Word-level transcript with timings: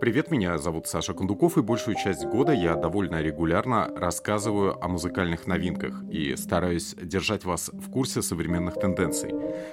Привет, 0.00 0.30
меня 0.30 0.58
зовут 0.58 0.86
Саша 0.86 1.14
Кондуков, 1.14 1.56
и 1.56 1.62
большую 1.62 1.96
часть 1.96 2.26
года 2.26 2.52
я 2.52 2.74
довольно 2.76 3.22
регулярно 3.22 3.90
рассказываю 3.96 4.76
о 4.84 4.88
музыкальных 4.88 5.46
новинках 5.46 5.94
и 6.10 6.36
стараюсь 6.36 6.94
держать 6.94 7.44
вас 7.44 7.70
в 7.72 7.90
курсе 7.90 8.20
современных 8.20 8.74
тенденций. 8.74 9.32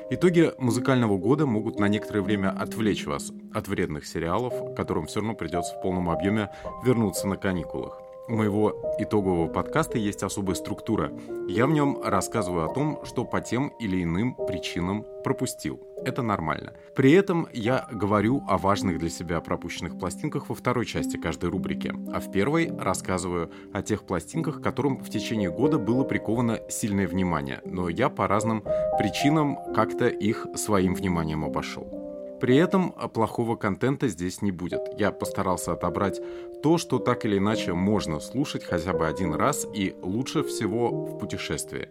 Итоги 0.09 0.53
музыкального 0.57 1.17
года 1.17 1.45
могут 1.45 1.79
на 1.79 1.89
некоторое 1.89 2.21
время 2.21 2.49
отвлечь 2.49 3.05
вас 3.05 3.33
от 3.53 3.67
вредных 3.67 4.05
сериалов, 4.05 4.73
которым 4.75 5.05
все 5.05 5.19
равно 5.19 5.35
придется 5.35 5.73
в 5.75 5.81
полном 5.81 6.09
объеме 6.09 6.49
вернуться 6.85 7.27
на 7.27 7.35
каникулах. 7.35 8.00
У 8.27 8.35
моего 8.35 8.95
итогового 8.99 9.47
подкаста 9.47 9.97
есть 9.97 10.23
особая 10.23 10.55
структура. 10.55 11.11
Я 11.47 11.65
в 11.65 11.71
нем 11.71 12.01
рассказываю 12.03 12.65
о 12.69 12.73
том, 12.73 12.99
что 13.03 13.25
по 13.25 13.41
тем 13.41 13.69
или 13.79 14.03
иным 14.03 14.35
причинам 14.35 15.05
пропустил. 15.23 15.79
Это 16.03 16.21
нормально. 16.21 16.73
При 16.95 17.11
этом 17.11 17.47
я 17.51 17.87
говорю 17.91 18.43
о 18.47 18.57
важных 18.57 18.99
для 18.99 19.09
себя 19.09 19.39
пропущенных 19.41 19.99
пластинках 19.99 20.49
во 20.49 20.55
второй 20.55 20.85
части 20.85 21.17
каждой 21.17 21.49
рубрики, 21.49 21.93
а 22.11 22.19
в 22.19 22.31
первой 22.31 22.71
рассказываю 22.75 23.51
о 23.73 23.81
тех 23.81 24.03
пластинках, 24.03 24.61
которым 24.61 25.03
в 25.03 25.09
течение 25.09 25.51
года 25.51 25.77
было 25.77 26.03
приковано 26.03 26.59
сильное 26.69 27.07
внимание, 27.07 27.61
но 27.65 27.89
я 27.89 28.09
по 28.09 28.27
разным 28.27 28.63
причинам 28.97 29.57
как-то 29.75 30.07
их 30.07 30.47
своим 30.55 30.95
вниманием 30.95 31.45
обошел. 31.45 32.00
При 32.41 32.57
этом 32.57 32.91
плохого 33.13 33.55
контента 33.55 34.07
здесь 34.07 34.41
не 34.41 34.51
будет. 34.51 34.81
Я 34.97 35.11
постарался 35.11 35.73
отобрать 35.73 36.19
то, 36.63 36.79
что 36.79 36.97
так 36.97 37.23
или 37.25 37.37
иначе 37.37 37.73
можно 37.73 38.19
слушать 38.19 38.63
хотя 38.63 38.93
бы 38.93 39.07
один 39.07 39.35
раз 39.35 39.67
и 39.75 39.95
лучше 40.01 40.43
всего 40.43 40.89
в 40.89 41.19
путешествии. 41.19 41.89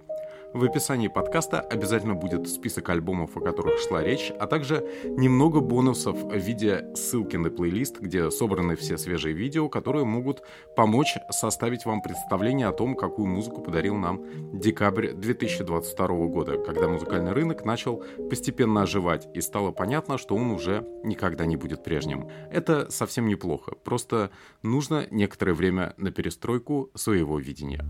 В 0.53 0.65
описании 0.65 1.07
подкаста 1.07 1.61
обязательно 1.61 2.17
будет 2.17 2.49
список 2.49 2.89
альбомов, 2.89 3.37
о 3.37 3.41
которых 3.41 3.79
шла 3.79 4.03
речь, 4.03 4.33
а 4.37 4.49
также 4.49 4.85
немного 5.05 5.61
бонусов 5.61 6.21
в 6.25 6.37
виде 6.37 6.87
ссылки 6.97 7.37
на 7.37 7.51
плейлист, 7.51 8.01
где 8.01 8.33
собраны 8.33 8.75
все 8.75 8.99
свежие 8.99 9.33
видео, 9.33 9.69
которые 9.69 10.05
могут 10.05 10.43
помочь 10.75 11.15
составить 11.31 11.85
вам 11.85 12.03
представление 12.03 12.67
о 12.67 12.73
том, 12.73 12.97
какую 12.97 13.29
музыку 13.29 13.63
подарил 13.63 13.95
нам 13.95 14.59
декабрь 14.59 15.13
2022 15.13 16.07
года, 16.27 16.59
когда 16.59 16.89
музыкальный 16.89 17.33
рынок 17.33 17.65
начал 17.65 18.03
постепенно 18.29 18.83
оживать 18.83 19.29
и 19.33 19.41
стало 19.41 19.71
понятно, 19.71 20.19
что 20.19 20.35
он 20.35 20.51
уже 20.51 20.85
никогда 21.05 21.47
не 21.47 21.57
будет 21.57 21.85
прежним. 21.85 22.29
Это 22.51 22.91
совсем 22.91 23.29
неплохо, 23.29 23.77
просто 23.85 24.31
нужно 24.65 25.07
некоторое 25.13 25.53
время 25.53 25.95
на 25.97 26.11
перестройку 26.11 26.91
своего 26.97 27.39
видения. 27.39 27.85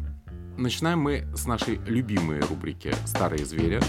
Начинаем 0.61 0.98
мы 0.98 1.27
с 1.34 1.47
нашей 1.47 1.77
любимой 1.86 2.41
рубрики 2.51 2.93
«Старые 3.06 3.45
звери». 3.45 3.81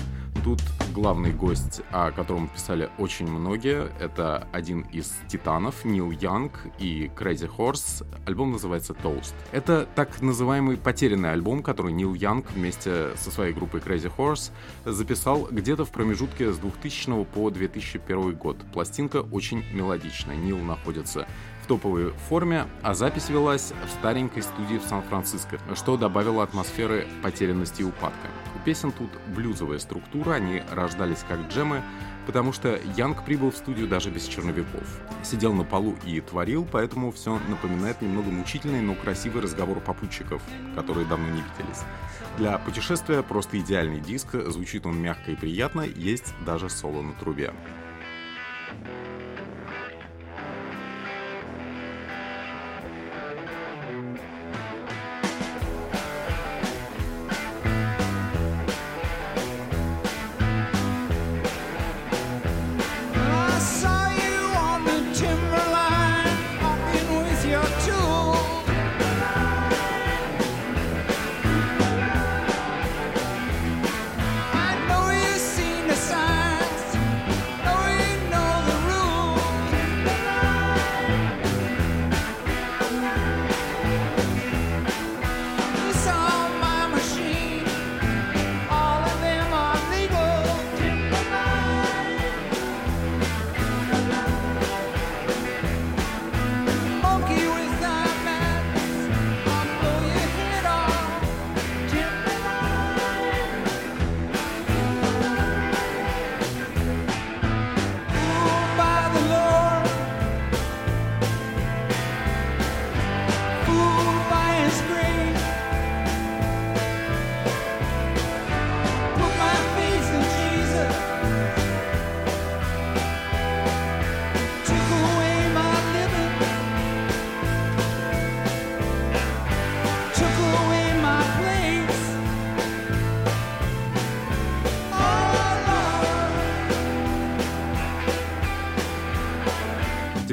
Тут 0.43 0.59
главный 0.95 1.33
гость, 1.33 1.81
о 1.91 2.09
котором 2.11 2.47
писали 2.47 2.89
очень 2.97 3.27
многие, 3.27 3.91
это 3.99 4.47
один 4.51 4.81
из 4.91 5.13
титанов, 5.27 5.85
Нил 5.85 6.09
Янг 6.09 6.53
и 6.79 7.11
Crazy 7.15 7.47
Horse. 7.47 8.03
Альбом 8.25 8.53
называется 8.53 8.93
Toast. 8.93 9.33
Это 9.51 9.87
так 9.93 10.19
называемый 10.21 10.77
потерянный 10.77 11.31
альбом, 11.31 11.61
который 11.61 11.93
Нил 11.93 12.15
Янг 12.15 12.49
вместе 12.53 13.15
со 13.17 13.29
своей 13.29 13.53
группой 13.53 13.81
Crazy 13.81 14.11
Horse 14.17 14.51
записал 14.83 15.47
где-то 15.51 15.85
в 15.85 15.91
промежутке 15.91 16.51
с 16.51 16.57
2000 16.57 17.25
по 17.25 17.51
2001 17.51 18.35
год. 18.35 18.57
Пластинка 18.73 19.17
очень 19.31 19.63
мелодичная. 19.71 20.35
Нил 20.35 20.57
находится 20.57 21.27
в 21.61 21.67
топовой 21.67 22.13
форме, 22.29 22.65
а 22.81 22.95
запись 22.95 23.29
велась 23.29 23.73
в 23.85 23.91
старенькой 23.99 24.41
студии 24.41 24.79
в 24.79 24.83
Сан-Франциско, 24.83 25.59
что 25.75 25.97
добавило 25.97 26.41
атмосферы 26.41 27.05
потерянности 27.21 27.81
и 27.81 27.85
упадка. 27.85 28.27
Песен 28.63 28.91
тут 28.91 29.09
блюзовая 29.35 29.79
структура, 29.79 30.33
они 30.33 30.61
рождались 30.71 31.25
как 31.27 31.47
джемы, 31.47 31.81
потому 32.27 32.53
что 32.53 32.79
Янг 32.95 33.25
прибыл 33.25 33.51
в 33.51 33.57
студию 33.57 33.87
даже 33.87 34.11
без 34.11 34.27
черновиков. 34.27 34.83
Сидел 35.23 35.53
на 35.53 35.63
полу 35.63 35.95
и 36.05 36.21
творил, 36.21 36.67
поэтому 36.71 37.11
все 37.11 37.39
напоминает 37.49 38.01
немного 38.01 38.29
мучительный, 38.29 38.81
но 38.81 38.93
красивый 38.93 39.41
разговор 39.41 39.79
попутчиков, 39.79 40.41
которые 40.75 41.07
давно 41.07 41.27
не 41.29 41.41
виделись. 41.41 41.81
Для 42.37 42.57
путешествия 42.59 43.23
просто 43.23 43.59
идеальный 43.59 43.99
диск, 43.99 44.35
звучит 44.35 44.85
он 44.85 45.01
мягко 45.01 45.31
и 45.31 45.35
приятно, 45.35 45.81
есть 45.81 46.33
даже 46.45 46.69
соло 46.69 47.01
на 47.01 47.13
трубе. 47.13 47.53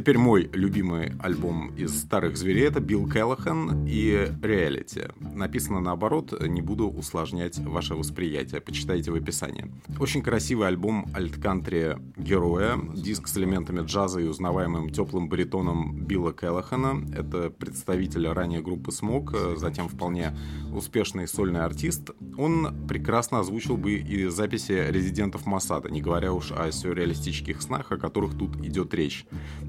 Теперь 0.09 0.23
мой 0.23 0.49
любимый 0.55 1.13
альбом 1.21 1.69
из 1.77 2.01
старых 2.01 2.39
зверей 2.39 2.67
это 2.67 2.81
Билл 2.81 3.07
Келлахан 3.07 3.85
и 3.87 4.33
Reality. 4.41 5.13
Написано 5.37 5.81
наоборот, 5.81 6.33
не 6.41 6.63
буду 6.63 6.89
усложнять 6.89 7.59
ваше 7.59 7.95
восприятие, 7.95 8.63
почитайте 8.63 9.11
в 9.11 9.17
описании. 9.17 9.71
Очень 10.01 10.23
красивый 10.23 10.67
альбом 10.67 11.11
альт-кантри 11.15 11.99
героя, 12.17 12.81
диск 12.95 13.29
с 13.29 13.37
элементами 13.37 13.85
джаза 13.85 14.21
и 14.21 14.25
узнаваемым 14.25 14.89
теплым 14.89 15.29
баритоном 15.29 15.95
Билла 16.07 16.33
Келлахана. 16.33 17.05
Это 17.15 17.51
представитель 17.51 18.29
ранее 18.29 18.63
группы 18.63 18.91
Smoke, 18.91 19.59
затем 19.59 19.91
вполне 19.91 20.35
успешный 20.73 21.29
сольный 21.29 21.61
артист. 21.61 22.13
Он 22.39 22.75
прекрасно 22.89 23.41
озвучил 23.41 23.77
бы 23.77 23.97
и 23.97 24.29
записи 24.29 24.87
резидентов 24.89 25.45
Масада, 25.45 25.91
не 25.91 26.01
говоря 26.01 26.33
уж 26.33 26.51
о 26.51 26.73
сюрреалистических 26.73 27.61
снах, 27.61 27.93
о 27.93 27.99
которых 27.99 28.39
тут 28.39 28.57
идет 28.65 28.95
речь. 28.95 29.27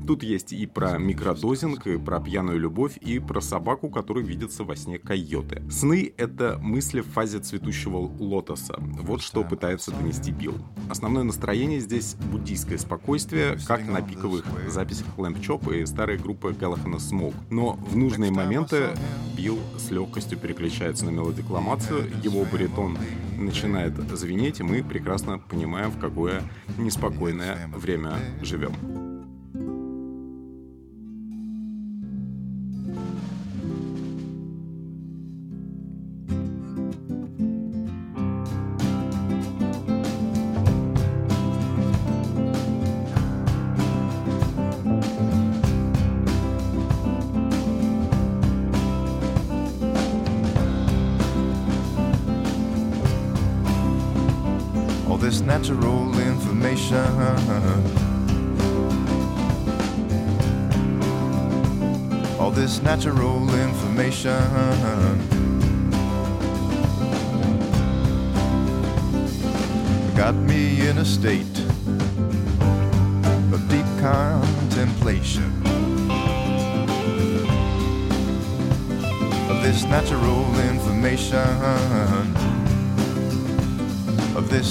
Тут 0.07 0.23
есть 0.29 0.53
и 0.53 0.65
про 0.65 0.97
микродозинг, 0.97 1.87
и 1.87 1.97
про 1.97 2.19
пьяную 2.19 2.59
любовь, 2.59 2.97
и 2.97 3.19
про 3.19 3.41
собаку, 3.41 3.89
которая 3.89 4.23
видится 4.23 4.63
во 4.63 4.75
сне 4.75 4.99
койоты. 4.99 5.63
Сны— 5.69 6.13
это 6.17 6.57
мысли 6.61 7.01
в 7.01 7.07
фазе 7.07 7.39
цветущего 7.39 7.97
лотоса. 7.97 8.75
Вот 8.79 9.21
что 9.21 9.43
пытается 9.43 9.91
донести 9.91 10.31
Билл. 10.31 10.55
Основное 10.89 11.23
настроение 11.23 11.79
здесь— 11.79 12.15
буддийское 12.31 12.77
спокойствие, 12.77 13.57
как 13.67 13.85
на 13.87 14.01
пиковых 14.01 14.45
записях 14.67 15.07
Lamp 15.17 15.41
Chop 15.41 15.75
и 15.75 15.85
старой 15.85 16.17
группы 16.17 16.53
Галахана 16.53 16.97
Smoke. 16.97 17.35
Но 17.49 17.73
в 17.73 17.97
нужные 17.97 18.31
моменты 18.31 18.89
Билл 19.35 19.57
с 19.77 19.89
легкостью 19.91 20.37
переключается 20.37 21.05
на 21.05 21.09
мелодикламацию, 21.09 22.11
его 22.23 22.45
баритон 22.45 22.97
начинает 23.37 23.93
звенеть, 24.17 24.59
и 24.59 24.63
мы 24.63 24.83
прекрасно 24.83 25.39
понимаем, 25.39 25.91
в 25.91 25.99
какое 25.99 26.43
неспокойное 26.77 27.67
время 27.73 28.15
живем. 28.41 29.08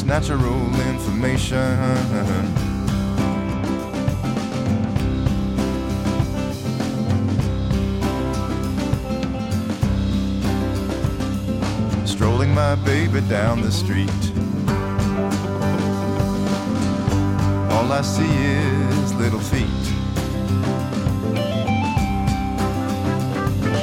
Natural 0.09 0.75
information. 0.89 1.77
Strolling 12.07 12.55
my 12.55 12.75
baby 12.87 13.21
down 13.29 13.61
the 13.61 13.71
street. 13.71 14.09
All 17.71 17.93
I 17.93 18.01
see 18.01 18.25
is 18.25 19.15
little 19.15 19.39
feet. 19.39 19.85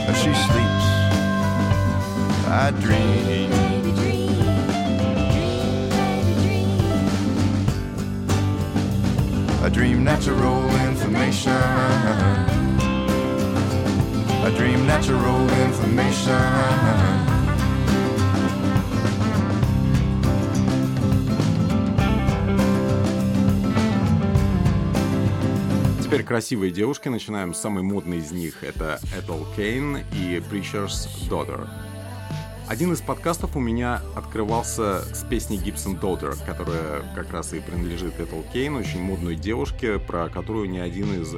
As 0.10 0.18
she 0.18 0.34
sleeps, 0.34 0.86
I 2.48 2.72
dream. 2.82 3.55
Dream 9.86 10.04
natural 10.04 10.64
information. 10.88 11.52
I 14.44 14.52
dream 14.58 14.88
natural 14.88 15.48
information. 15.68 16.36
Теперь 26.02 26.24
красивые 26.24 26.72
девушки. 26.72 27.08
Начинаем 27.10 27.54
с 27.54 27.60
самой 27.60 27.84
модной 27.84 28.18
из 28.18 28.32
них. 28.32 28.64
Это 28.64 29.00
Этел 29.16 29.46
Кейн 29.56 29.98
и 29.98 30.42
Preacher's 30.50 31.08
Daughter. 31.30 31.68
Один 32.68 32.92
из 32.94 33.00
подкастов 33.00 33.56
у 33.56 33.60
меня 33.60 34.02
открывался 34.16 35.02
с 35.14 35.24
песней 35.24 35.58
Gibson 35.58 36.00
Daughter, 36.00 36.36
которая 36.48 37.04
как 37.14 37.32
раз 37.32 37.54
и 37.54 37.60
принадлежит 37.60 38.20
Этел 38.20 38.44
Кейн, 38.52 38.76
очень 38.76 39.02
модной 39.04 39.36
девушке, 39.36 40.00
про 40.00 40.30
которую 40.30 40.68
ни 40.72 40.80
один 40.80 41.22
из 41.22 41.36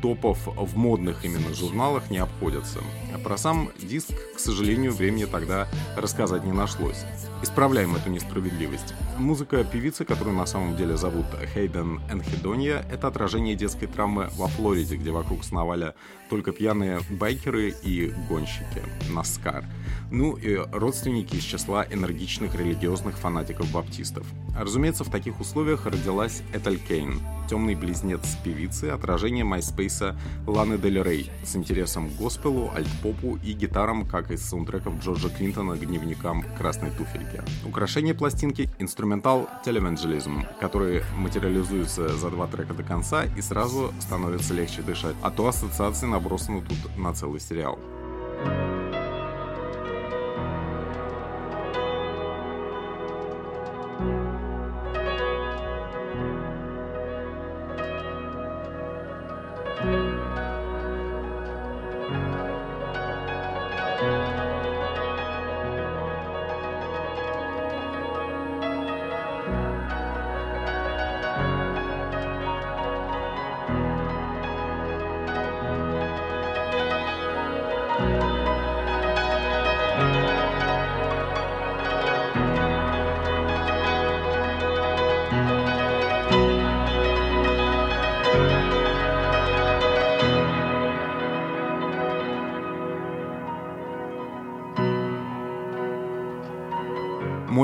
топов 0.00 0.38
в 0.46 0.78
модных 0.78 1.22
именно 1.26 1.54
журналах 1.54 2.10
не 2.10 2.16
обходятся. 2.16 2.78
Про 3.22 3.36
сам 3.36 3.68
диск, 3.78 4.14
к 4.34 4.38
сожалению, 4.38 4.92
времени 4.92 5.26
тогда 5.26 5.68
рассказать 5.96 6.44
не 6.44 6.52
нашлось. 6.52 7.04
Исправляем 7.42 7.94
эту 7.94 8.08
несправедливость. 8.08 8.94
Музыка 9.18 9.62
певицы, 9.64 10.06
которую 10.06 10.34
на 10.34 10.46
самом 10.46 10.76
деле 10.76 10.96
зовут 10.96 11.26
Хейден 11.52 12.00
Энхедонья, 12.10 12.86
это 12.90 13.08
отражение 13.08 13.54
детской 13.54 13.86
травмы 13.86 14.30
во 14.36 14.48
Флориде, 14.48 14.96
где 14.96 15.10
вокруг 15.10 15.44
сновали 15.44 15.92
только 16.30 16.52
пьяные 16.52 17.00
байкеры 17.10 17.74
и 17.82 18.14
гонщики. 18.28 18.82
Наскар. 19.10 19.64
Ну 20.10 20.36
и 20.36 20.56
родственники 20.72 21.36
из 21.36 21.42
числа 21.42 21.84
энергичных 21.90 22.54
религиозных 22.54 23.16
фанатиков-баптистов. 23.18 24.26
Разумеется, 24.56 25.04
в 25.04 25.10
таких 25.10 25.40
условиях 25.40 25.86
родилась 25.86 26.42
Этель 26.52 26.78
Кейн, 26.78 27.20
темный 27.48 27.74
близнец 27.74 28.20
певицы, 28.44 28.86
отражение 28.86 29.44
майспейса 29.44 30.18
Ланы 30.46 30.78
Дель 30.78 31.02
Рей, 31.02 31.30
с 31.44 31.54
интересом 31.54 32.10
к 32.10 32.16
госпелу, 32.16 32.70
альтпопу 32.74 33.38
и 33.44 33.52
гитарам, 33.52 34.06
как 34.06 34.30
из 34.30 34.42
саундтреков 34.42 35.00
Джорджа 35.00 35.28
Клинтона 35.28 35.76
к 35.76 35.86
дневникам 35.86 36.44
«Красной 36.58 36.90
туфельки». 36.90 37.42
Украшение 37.64 38.14
пластинки— 38.14 38.68
инструментал 38.78 39.48
телевенджелизм, 39.64 40.44
который 40.60 41.02
материализуется 41.16 42.08
за 42.16 42.30
два 42.30 42.46
трека 42.46 42.74
до 42.74 42.82
конца 42.82 43.24
и 43.24 43.40
сразу 43.40 43.92
становится 44.00 44.54
легче 44.54 44.82
дышать, 44.82 45.16
а 45.22 45.30
то 45.30 45.48
ассоциации 45.48 46.06
набросаны 46.20 46.60
тут 46.60 46.96
на 46.98 47.14
целый 47.14 47.40
сериал. 47.40 47.78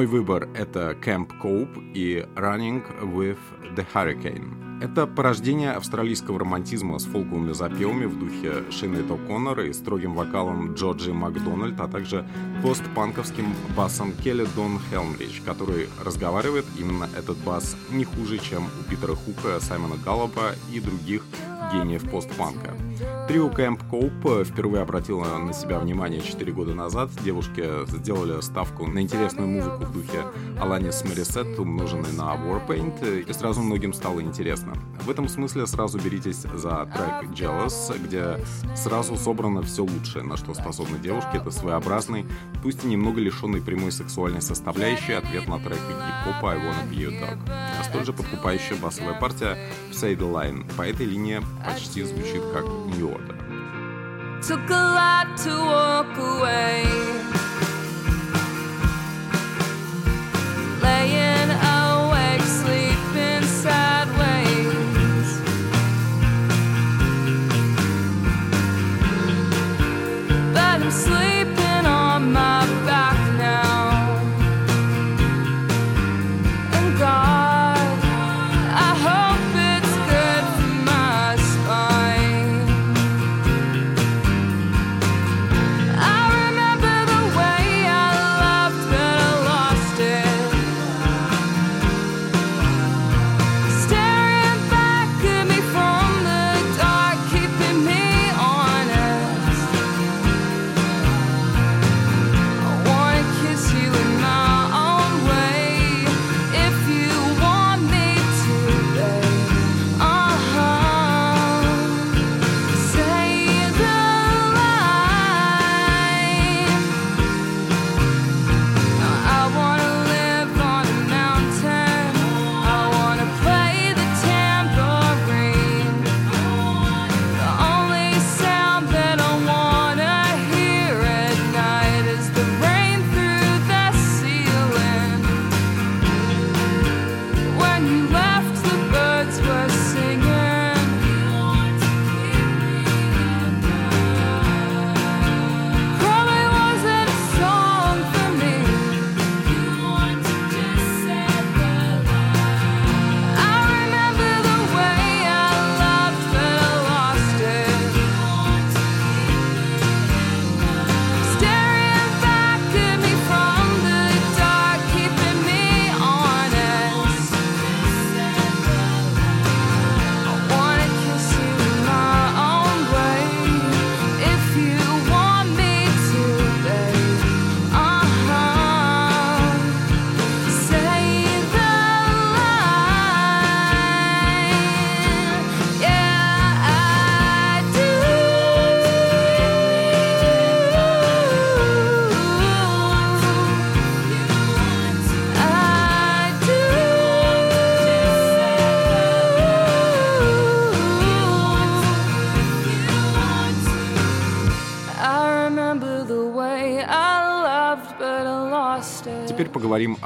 Мой 0.06 0.20
выбор— 0.20 0.48
это 0.54 0.96
Camp 1.04 1.32
Cope 1.42 1.92
и 1.92 2.24
Running 2.36 2.84
with 3.12 3.38
the 3.74 3.84
Hurricane. 3.92 4.80
Это 4.80 5.04
порождение 5.08 5.72
австралийского 5.72 6.38
романтизма 6.38 7.00
с 7.00 7.06
фолковыми 7.06 7.52
запевами 7.52 8.04
в 8.04 8.16
духе 8.16 8.70
Шинейта 8.70 9.14
О'Коннора 9.14 9.66
и 9.66 9.72
строгим 9.72 10.14
вокалом 10.14 10.74
Джорджи 10.74 11.12
Макдональд, 11.12 11.80
а 11.80 11.88
также 11.88 12.24
постпанковским 12.62 13.46
басом 13.76 14.12
Келли 14.12 14.46
Дон 14.54 14.78
Хелмрич, 14.90 15.42
который 15.44 15.88
разговаривает 16.04 16.66
именно 16.78 17.08
этот 17.18 17.38
бас 17.38 17.76
не 17.90 18.04
хуже, 18.04 18.38
чем 18.38 18.66
у 18.66 18.88
Питера 18.88 19.16
Хука, 19.16 19.58
Саймона 19.58 19.96
Галлопа 19.96 20.54
и 20.72 20.78
других 20.78 21.24
гениев 21.72 22.08
постпанка. 22.08 22.76
Трио 23.28 23.48
Кэмп 23.50 23.82
Коуп 23.90 24.44
впервые 24.44 24.82
обратило 24.82 25.24
на 25.38 25.52
себя 25.52 25.80
внимание 25.80 26.20
4 26.20 26.52
года 26.52 26.74
назад. 26.74 27.10
Девушки 27.24 27.64
сделали 27.88 28.40
ставку 28.40 28.86
на 28.86 29.00
интересную 29.00 29.48
музыку 29.48 29.84
в 29.84 29.92
духе 29.92 30.22
Аланис 30.60 31.02
Морисет, 31.04 31.58
умноженной 31.58 32.12
на 32.12 32.36
Warpaint, 32.36 33.28
и 33.28 33.32
сразу 33.32 33.62
многим 33.62 33.92
стало 33.94 34.20
интересно. 34.20 34.74
В 35.06 35.10
этом 35.10 35.28
смысле 35.28 35.68
сразу 35.68 36.00
беритесь 36.00 36.38
за 36.38 36.84
трек 36.92 37.30
Jealous, 37.30 37.96
где 37.96 38.44
сразу 38.74 39.16
собрано 39.16 39.62
все 39.62 39.84
лучшее, 39.84 40.24
на 40.24 40.36
что 40.36 40.52
способны 40.52 40.98
девушки. 40.98 41.36
Это 41.36 41.52
своеобразный, 41.52 42.26
пусть 42.60 42.82
и 42.82 42.88
немного 42.88 43.20
лишенный 43.20 43.62
прямой 43.62 43.92
сексуальной 43.92 44.42
составляющей, 44.42 45.12
ответ 45.12 45.46
на 45.46 45.60
трек 45.60 45.78
гип-хопа 45.78 46.54
I 46.54 46.58
Wanna 46.58 46.90
Be 46.90 46.96
Your 46.96 47.20
Dog. 47.20 47.38
А 47.48 47.84
столь 47.84 48.04
же 48.04 48.12
подкупающая 48.12 48.76
басовая 48.78 49.14
партия 49.14 49.56
Say 49.92 50.16
The 50.18 50.28
Line. 50.28 50.66
По 50.76 50.82
этой 50.82 51.06
линии 51.06 51.40
почти 51.64 52.02
звучит 52.02 52.42
как 52.52 52.64
New 52.64 53.08
Order. 53.08 53.36
Took 54.42 54.68
a 54.68 54.74
lot 54.74 55.36
to 55.36 55.52
walk 55.66 56.18
away. 56.18 56.84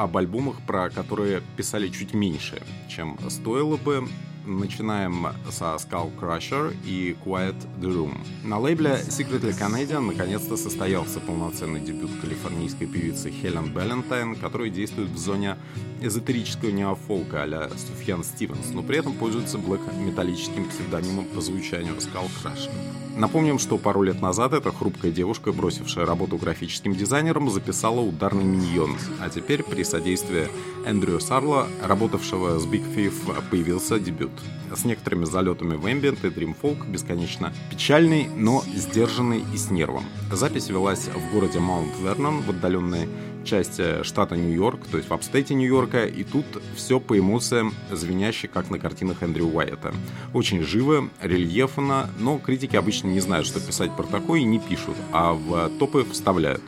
Об 0.01 0.17
альбомах, 0.17 0.57
про 0.67 0.89
которые 0.89 1.43
писали 1.57 1.89
чуть 1.89 2.15
меньше, 2.15 2.63
чем 2.89 3.19
стоило 3.29 3.77
бы. 3.77 4.09
Начинаем 4.47 5.27
со 5.51 5.77
Skull 5.77 6.11
Crusher 6.19 6.75
и 6.87 7.15
Quiet 7.23 7.55
the 7.79 7.93
Room. 7.95 8.17
На 8.43 8.59
лейбле 8.59 8.99
Secretly 9.07 9.53
Canadian 9.53 10.01
наконец-то 10.01 10.57
состоялся 10.57 11.21
полноценный 11.21 11.81
дебют 11.81 12.11
калифорнийской 12.23 12.87
певицы 12.87 13.31
Хелен 13.31 13.71
Балентайн, 13.75 14.35
которая 14.35 14.71
действует 14.71 15.11
в 15.11 15.19
зоне 15.19 15.59
эзотерического 16.01 16.71
неофолка 16.71 17.43
а-ля 17.43 17.69
Суфьян 17.69 18.25
Стивенс, 18.25 18.71
но 18.73 18.83
при 18.83 18.97
этом 18.97 19.13
пользуется 19.13 19.59
блэк-металлическим 19.59 20.71
псевдонимом 20.71 21.27
по 21.27 21.43
звучанию 21.43 21.97
Skull 21.97 22.31
Crusher. 22.43 23.00
Напомним, 23.17 23.59
что 23.59 23.77
пару 23.77 24.03
лет 24.03 24.23
назад 24.23 24.53
эта 24.53 24.73
хрупкая 24.73 25.11
девушка, 25.11 25.53
бросившая 25.53 26.07
работу 26.07 26.37
графическим 26.39 26.95
дизайнером, 26.95 27.51
записала 27.51 28.01
ударный 28.01 28.45
миньон, 28.45 28.97
а 29.21 29.29
теперь 29.29 29.63
при 29.63 29.83
содействии 29.83 30.49
Эндрю 30.87 31.21
Сарла, 31.21 31.67
работавшего 31.83 32.59
с 32.59 32.67
Big 32.67 32.85
Thief, 32.95 33.13
появился 33.51 33.99
дебют. 33.99 34.33
С 34.75 34.85
некоторыми 34.85 35.25
залетами 35.25 35.75
в 35.75 35.87
Ambient 35.87 36.27
и 36.27 36.55
Folk, 36.55 36.89
бесконечно 36.89 37.53
печальный, 37.71 38.29
но 38.37 38.63
сдержанный 38.75 39.45
и 39.53 39.57
с 39.57 39.71
нервом. 39.71 40.05
Запись 40.31 40.69
велась 40.69 41.09
в 41.09 41.33
городе 41.33 41.59
Маунт 41.59 41.93
Вернон, 42.01 42.43
в 42.43 42.51
отдаленной 42.51 43.09
части 43.45 44.03
штата 44.03 44.37
Нью-Йорк, 44.37 44.87
то 44.87 44.97
есть 44.99 45.09
в 45.09 45.15
апстейте 45.15 45.55
Нью-Йорка, 45.55 46.05
и 46.07 46.25
тут 46.25 46.45
все 46.77 47.01
по 47.01 47.19
эмоциям 47.19 47.75
звеняще, 47.91 48.49
как 48.49 48.71
на 48.71 48.79
картинах 48.79 49.23
Эндрю 49.23 49.47
Уайета. 49.47 49.95
Очень 50.35 50.63
живо, 50.63 51.09
рельефно, 51.23 52.11
но 52.19 52.39
критики 52.39 52.77
обычно 52.77 53.09
не 53.09 53.21
знают, 53.21 53.47
что 53.47 53.61
писать 53.61 53.97
про 53.97 54.05
такое 54.05 54.41
и 54.41 54.45
не 54.45 54.59
пишут, 54.59 54.97
а 55.13 55.33
в 55.33 55.71
топы 55.79 56.05
вставляют. 56.11 56.63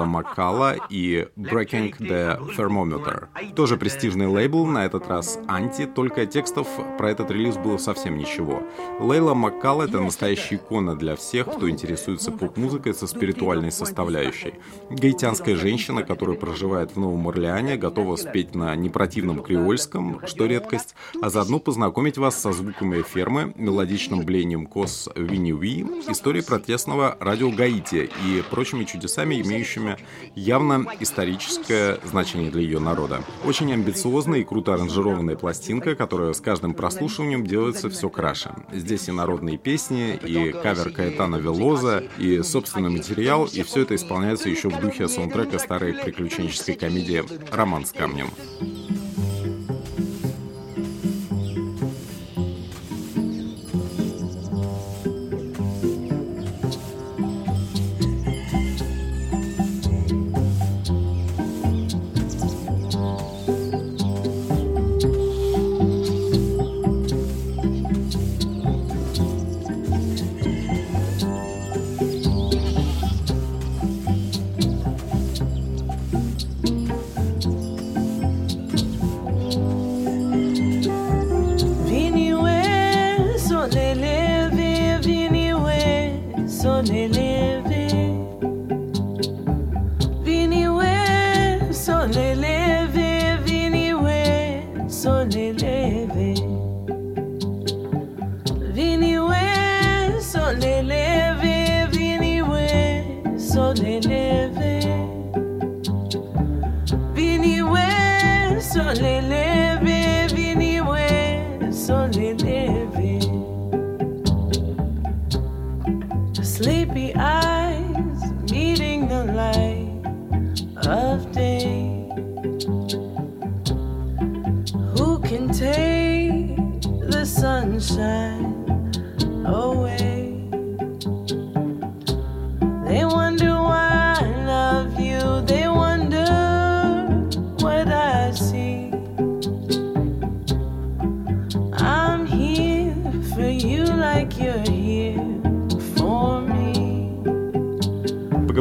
Лейла 0.00 0.06
Маккала 0.06 0.76
и 0.88 1.28
Breaking 1.36 1.94
the 1.98 2.38
Thermometer. 2.56 3.28
Тоже 3.55 3.75
престижный 3.77 4.27
лейбл, 4.27 4.65
на 4.65 4.85
этот 4.85 5.07
раз 5.07 5.37
анти, 5.47 5.85
только 5.85 6.25
текстов 6.25 6.67
про 6.97 7.11
этот 7.11 7.31
релиз 7.31 7.57
было 7.57 7.77
совсем 7.77 8.17
ничего. 8.17 8.63
Лейла 8.99 9.33
Маккала— 9.33 9.83
это 9.87 9.99
настоящая 9.99 10.55
икона 10.55 10.95
для 10.95 11.15
всех, 11.15 11.47
кто 11.47 11.69
интересуется 11.69 12.31
поп-музыкой 12.31 12.93
со 12.93 13.07
спиритуальной 13.07 13.71
составляющей. 13.71 14.53
Гаитянская 14.89 15.55
женщина, 15.55 16.03
которая 16.03 16.37
проживает 16.37 16.91
в 16.95 16.99
Новом 16.99 17.27
Орлеане, 17.27 17.75
готова 17.75 18.15
спеть 18.15 18.55
на 18.55 18.75
непротивном 18.75 19.41
креольском, 19.43 20.21
что 20.25 20.45
редкость, 20.45 20.95
а 21.21 21.29
заодно 21.29 21.59
познакомить 21.59 22.17
вас 22.17 22.39
со 22.39 22.53
звуками 22.53 23.01
фермы, 23.01 23.53
мелодичным 23.55 24.21
блением 24.21 24.65
кос 24.65 25.09
Винни 25.15 25.51
Ви, 25.51 25.81
историей 26.09 26.43
протестного 26.43 27.17
радио 27.19 27.49
Гаити 27.51 28.09
и 28.25 28.43
прочими 28.49 28.85
чудесами, 28.85 29.41
имеющими 29.41 29.97
явно 30.35 30.85
историческое 30.99 31.99
значение 32.05 32.49
для 32.49 32.61
ее 32.61 32.79
народа. 32.79 33.21
Очень 33.43 33.73
амбициозная 33.73 34.39
и 34.39 34.43
круто 34.43 34.75
аранжированная 34.75 35.35
пластинка, 35.35 35.95
которая 35.95 36.33
с 36.33 36.39
каждым 36.39 36.75
прослушиванием 36.75 37.45
делается 37.45 37.89
все 37.89 38.09
краше. 38.09 38.53
Здесь 38.71 39.09
и 39.09 39.11
народные 39.11 39.57
песни, 39.57 40.15
и 40.15 40.51
кавер 40.51 40.91
Каэтана 40.91 41.37
Велоза, 41.37 42.03
и 42.19 42.43
собственный 42.43 42.91
материал, 42.91 43.45
и 43.45 43.63
все 43.63 43.81
это 43.81 43.95
исполняется 43.95 44.47
еще 44.47 44.69
в 44.69 44.79
духе 44.79 45.07
саундтрека 45.07 45.57
старой 45.57 45.93
приключенческой 45.93 46.75
комедии 46.75 47.23
«Роман 47.51 47.85
с 47.85 47.91
камнем». 47.91 48.27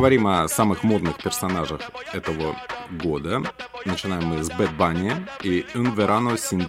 Поговорим 0.01 0.29
о 0.29 0.49
самых 0.49 0.83
модных 0.83 1.19
персонажах 1.19 1.83
этого 2.15 2.57
года. 2.93 3.43
Начинаем 3.85 4.25
мы 4.25 4.43
с 4.43 4.51
Bad 4.51 4.77
Bunny 4.79 5.13
и 5.43 5.65
Un 5.75 5.95
Verano 5.95 6.35
Sin. 6.35 6.61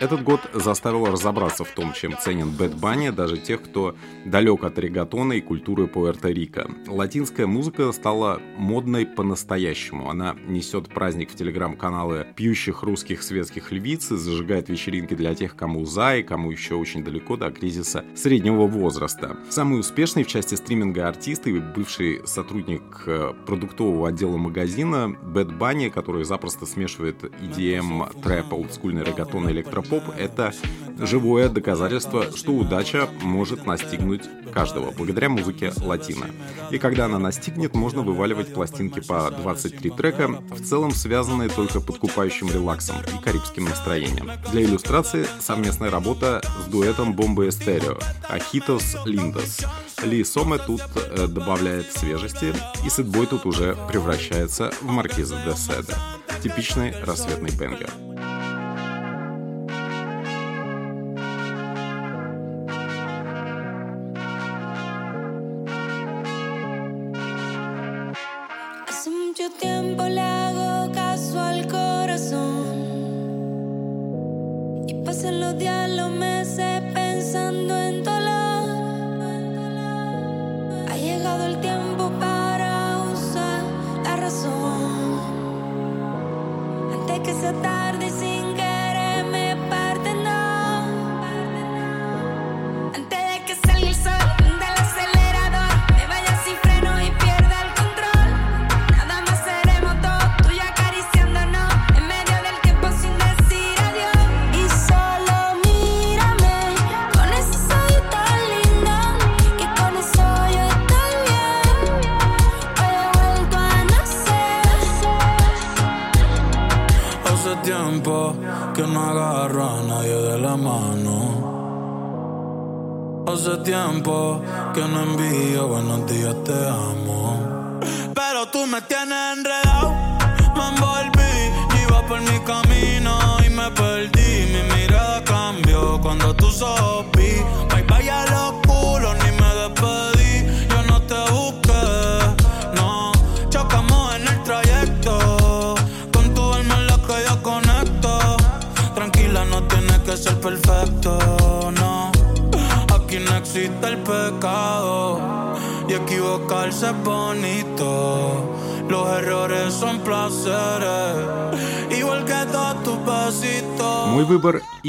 Этот 0.00 0.22
год 0.22 0.40
заставил 0.54 1.04
разобраться 1.06 1.64
в 1.64 1.70
том, 1.72 1.92
чем 1.92 2.16
ценен 2.16 2.50
Bad 2.50 2.74
Bunny 2.74 3.10
даже 3.10 3.36
тех, 3.36 3.62
кто 3.62 3.94
далек 4.24 4.64
от 4.64 4.78
регатона 4.78 5.34
и 5.34 5.42
культуры 5.42 5.84
Пуэрто-Рико. 5.84 6.88
Латинская 6.88 7.46
музыка 7.46 7.92
стала 7.92 8.40
модной 8.56 9.04
по-настоящему. 9.04 10.08
Она 10.08 10.36
несет 10.46 10.88
праздник 10.88 11.30
в 11.30 11.34
телеграм-каналы 11.34 12.26
пьющих 12.34 12.82
русских 12.82 13.22
светских 13.22 13.72
львиц 13.72 14.10
и 14.10 14.16
зажигает 14.16 14.70
вечеринки 14.70 15.14
для 15.14 15.34
тех, 15.34 15.54
кому 15.54 15.84
за 15.84 16.16
и 16.16 16.22
кому 16.22 16.50
еще 16.50 16.76
очень 16.76 17.04
далеко 17.04 17.36
до 17.36 17.50
кризиса 17.50 18.04
среднего 18.14 18.66
возраста. 18.66 19.36
Самый 19.50 19.80
успешный 19.80 20.24
в 20.24 20.28
части 20.28 20.54
стриминга 20.54 21.08
артист 21.08 21.46
и 21.46 21.58
бывший 21.58 22.26
сотрудник 22.26 23.02
э, 23.06 23.34
продуктового 23.44 24.08
отдела 24.08 24.38
магазина 24.38 25.10
Bad 25.10 25.52
Bunny, 25.60 25.90
который 25.90 26.24
запросто 26.24 26.64
смешивает 26.64 27.22
EDM, 27.22 28.22
трэп, 28.22 28.54
олдскульный 28.54 29.04
регатон 29.04 29.46
и 29.46 29.52
электропоп 29.52 30.06
поп— 30.06 30.14
это 30.18 30.54
живое 30.98 31.50
доказательство, 31.50 32.34
что 32.34 32.52
удача 32.52 33.08
может 33.20 33.66
настигнуть 33.66 34.22
каждого 34.50 34.90
благодаря 34.90 35.28
музыке 35.28 35.72
латино. 35.82 36.26
И 36.70 36.78
когда 36.78 37.04
она 37.04 37.18
настигнет, 37.18 37.74
можно 37.74 38.02
вываливать 38.02 38.52
пластинки 38.52 39.00
по 39.00 39.30
23 39.30 39.90
трека, 39.90 40.28
в 40.28 40.64
целом 40.64 40.92
связанные 40.92 41.48
только 41.48 41.80
подкупающим 41.80 42.50
релаксом 42.50 42.96
и 43.00 43.22
карибским 43.22 43.64
настроением. 43.64 44.30
Для 44.50 44.62
иллюстрации 44.62 45.26
совместная 45.40 45.90
работа 45.90 46.42
с 46.64 46.70
дуэтом 46.70 47.14
Бомбы 47.14 47.48
Эстерео 47.48 47.98
Ахитос 48.28 48.96
Линдос. 49.04 49.60
Ли 50.02 50.24
Соме 50.24 50.58
тут 50.58 50.82
э, 50.96 51.26
добавляет 51.26 51.92
свежести, 51.92 52.54
и 52.84 52.88
Сидбой 52.88 53.26
тут 53.26 53.44
уже 53.44 53.76
превращается 53.88 54.72
в 54.80 54.86
Маркиза 54.86 55.36
де 55.44 55.49
Седа. 55.54 55.96
Типичный 56.42 56.92
рассветный 57.02 57.50
бенгер. 57.50 57.90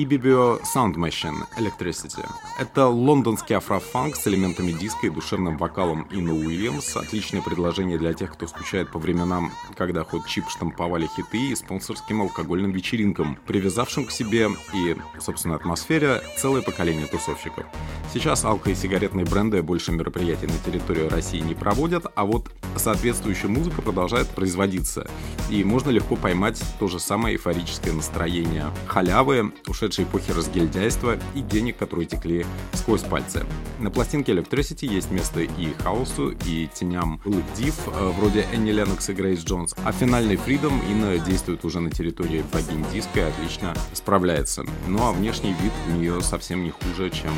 Выбор 0.06 0.22
Ibibio 0.22 0.62
Sound 0.64 0.96
Machine 0.96 1.46
Electricity. 1.58 2.26
Это 2.60 2.88
лондонский 2.88 3.56
афрофанк 3.56 4.16
с 4.16 4.28
элементами 4.28 4.72
диска 4.72 5.08
и 5.08 5.10
душевным 5.10 5.58
вокалом 5.58 6.08
Инна 6.12 6.34
Уильямс. 6.34 6.96
Отличное 6.96 7.42
предложение 7.42 7.98
для 7.98 8.14
тех, 8.14 8.34
кто 8.34 8.48
скучает 8.48 8.92
по 8.92 9.00
временам, 9.00 9.52
когда 9.76 10.04
хоть 10.04 10.26
чип 10.26 10.50
штамповали 10.50 11.08
хиты 11.08 11.52
и 11.52 11.56
спонсорским 11.56 12.22
алкогольным 12.22 12.72
вечеринкам, 12.72 13.38
привязавшим 13.48 14.06
к 14.06 14.12
себе 14.12 14.50
и, 14.74 14.96
собственно, 15.20 15.56
атмосфере 15.56 16.22
целое 16.38 16.62
поколение 16.62 17.08
тусовщиков. 17.08 17.66
Сейчас 18.14 18.44
алко- 18.44 18.72
и 18.72 18.76
сигаретные 18.76 19.26
бренды 19.26 19.62
больше 19.62 19.92
мероприятий 19.92 20.48
на 20.48 20.58
территории 20.66 21.08
России 21.08 21.40
не 21.40 21.56
проводят, 21.56 22.06
а 22.16 22.26
вот 22.26 22.50
соответствующая 22.76 23.48
музыка 23.48 23.82
продолжает 23.82 24.28
производиться. 24.30 25.10
И 25.50 25.64
можно 25.64 25.90
легко 25.90 26.16
поймать 26.16 26.62
то 26.80 26.88
же 26.88 27.00
самое 27.00 27.36
эйфорическое 27.36 27.94
настроение 27.94 28.72
халявы, 28.88 29.54
ушедшей 29.68 30.01
эпохи 30.04 30.32
разгильдяйства 30.32 31.18
и 31.36 31.42
денег, 31.42 31.78
которые 31.78 32.06
текли 32.06 32.46
сквозь 32.74 33.02
пальцы. 33.02 33.46
На 33.80 33.90
пластинке 33.90 34.34
Electricity 34.34 34.86
есть 34.86 35.12
место 35.12 35.42
и 35.42 35.74
хаосу, 35.84 36.32
и 36.46 36.70
теням 36.74 37.20
былых 37.24 37.44
див, 37.56 37.76
э, 37.88 38.12
вроде 38.18 38.46
Энни 38.54 38.72
Леннокс 38.72 39.10
и 39.10 39.14
Грейс 39.14 39.44
Джонс, 39.44 39.76
а 39.84 39.92
финальный 39.92 40.36
Freedom 40.36 40.74
Инна 40.90 41.18
действует 41.18 41.66
уже 41.66 41.80
на 41.80 41.90
территории 41.90 42.44
богинь 42.52 42.86
диска 42.94 43.20
и 43.20 43.24
отлично 43.24 43.74
справляется. 43.94 44.64
Ну 44.88 45.04
а 45.04 45.12
внешний 45.12 45.54
вид 45.54 45.74
у 45.88 45.92
нее 45.92 46.22
совсем 46.22 46.64
не 46.64 46.72
хуже, 46.72 47.10
чем 47.10 47.32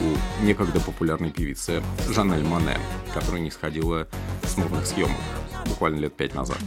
у 0.00 0.44
некогда 0.44 0.80
популярной 0.80 1.30
певицы 1.30 1.82
Жанель 2.08 2.44
Мане, 2.44 2.78
которая 3.12 3.40
не 3.40 3.50
сходила 3.50 4.08
с 4.44 4.56
модных 4.56 4.86
съемок 4.86 5.16
буквально 5.66 6.00
лет 6.00 6.14
пять 6.14 6.34
назад. 6.34 6.58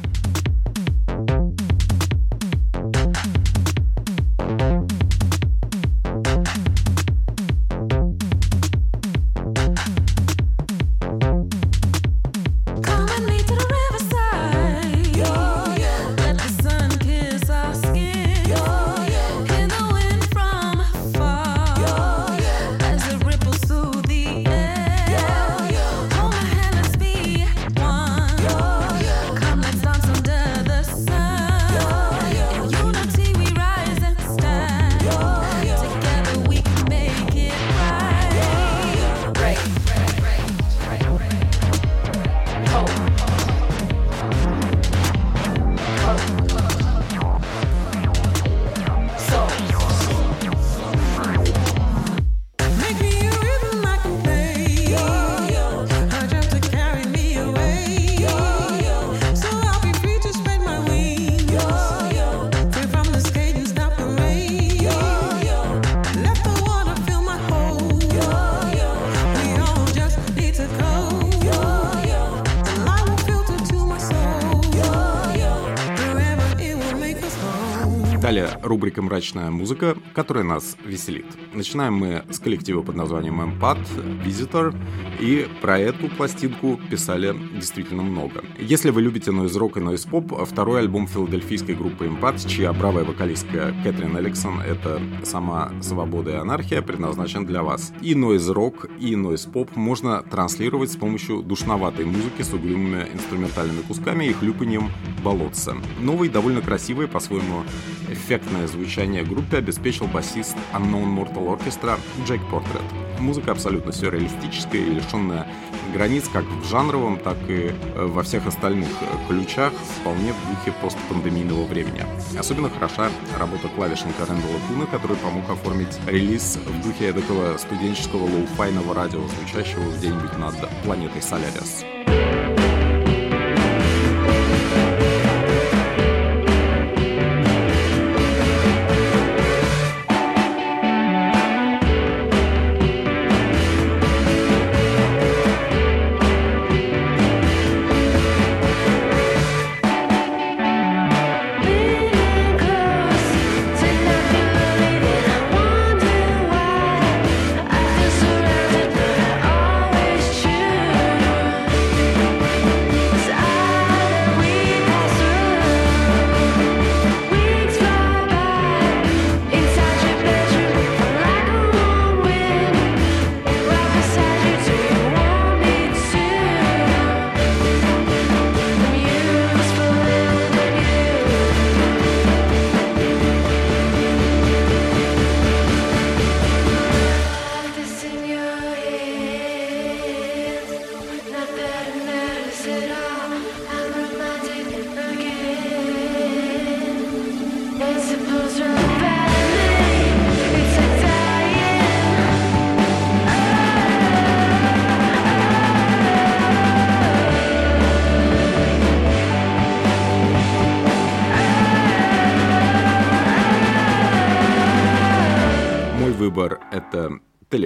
Рубрика 78.75 79.01
«Мрачная 79.01 79.51
музыка», 79.51 79.95
которая 80.13 80.43
нас 80.43 80.75
веселит. 80.83 81.25
Начинаем 81.53 81.93
мы 81.93 82.25
с 82.29 82.39
коллектива 82.39 82.81
под 82.81 82.95
названием 82.95 83.41
Эмпат, 83.41 83.77
Visitor, 84.25 84.75
и 85.17 85.47
про 85.61 85.79
эту 85.79 86.09
пластинку 86.09 86.77
писали 86.91 87.33
действительно 87.53 88.03
много. 88.03 88.43
Если 88.59 88.89
вы 88.89 89.01
любите 89.01 89.31
нойз 89.31 89.55
рок 89.55 89.77
и 89.77 89.79
нойз 89.79 90.03
поп, 90.03 90.45
второй 90.45 90.81
альбом 90.81 91.07
филадельфийской 91.07 91.73
группы 91.73 92.07
Эмпат, 92.07 92.45
чья 92.45 92.73
бравая 92.73 93.05
вокалистка 93.05 93.73
Кэтрин 93.81 94.19
Элексон— 94.19 94.59
это 94.67 95.01
сама 95.23 95.71
свобода 95.81 96.31
и 96.31 96.35
анархия, 96.35 96.81
предназначен 96.81 97.45
для 97.45 97.63
вас. 97.63 97.93
И 98.01 98.13
нойз 98.13 98.49
рок, 98.49 98.87
и 98.99 99.15
нойз 99.15 99.45
поп 99.45 99.77
можно 99.77 100.21
транслировать 100.21 100.91
с 100.91 100.97
помощью 100.97 101.43
душноватой 101.43 102.03
музыки 102.03 102.41
с 102.41 102.51
угрюмыми 102.51 103.07
инструментальными 103.13 103.83
кусками 103.83 104.25
и 104.25 104.33
хлюпанием 104.33 104.91
болотца. 105.23 105.77
Новый, 106.01 106.27
довольно 106.27 106.61
красивый, 106.61 107.07
по-своему 107.07 107.63
Эффектное 108.09 108.67
звучание 108.67 109.23
группе 109.23 109.57
обеспечил 109.57 110.07
басист 110.07 110.55
Unknown 110.73 111.15
Mortal 111.15 111.57
Orchestra 111.57 111.97
Джек 112.25 112.41
Портрет. 112.51 112.83
Музыка 113.19 113.51
абсолютно 113.51 113.91
сюрреалистическая 113.91 114.81
и 114.81 114.89
лишенная 114.91 115.47
границ 115.93 116.25
как 116.31 116.43
в 116.43 116.69
жанровом, 116.69 117.17
так 117.17 117.37
и 117.47 117.71
э, 117.71 118.05
во 118.05 118.23
всех 118.23 118.45
остальных 118.45 118.89
ключах, 119.27 119.73
вполне 119.99 120.33
в 120.33 120.49
духе 120.49 120.73
постпандемийного 120.81 121.65
времени. 121.65 122.05
Особенно 122.37 122.69
хороша 122.69 123.09
работа 123.39 123.69
клавишника 123.69 124.25
Рэндала 124.25 124.59
Куна, 124.67 124.85
который 124.85 125.17
помог 125.17 125.49
оформить 125.49 125.97
релиз 126.05 126.57
в 126.57 126.83
духе 126.83 127.13
такого 127.13 127.57
студенческого 127.57 128.25
лоу-файного 128.25 128.93
радио, 128.93 129.21
звучащего 129.27 129.89
где-нибудь 129.97 130.37
над 130.37 130.55
планетой 130.83 131.21
Солярис. 131.21 131.85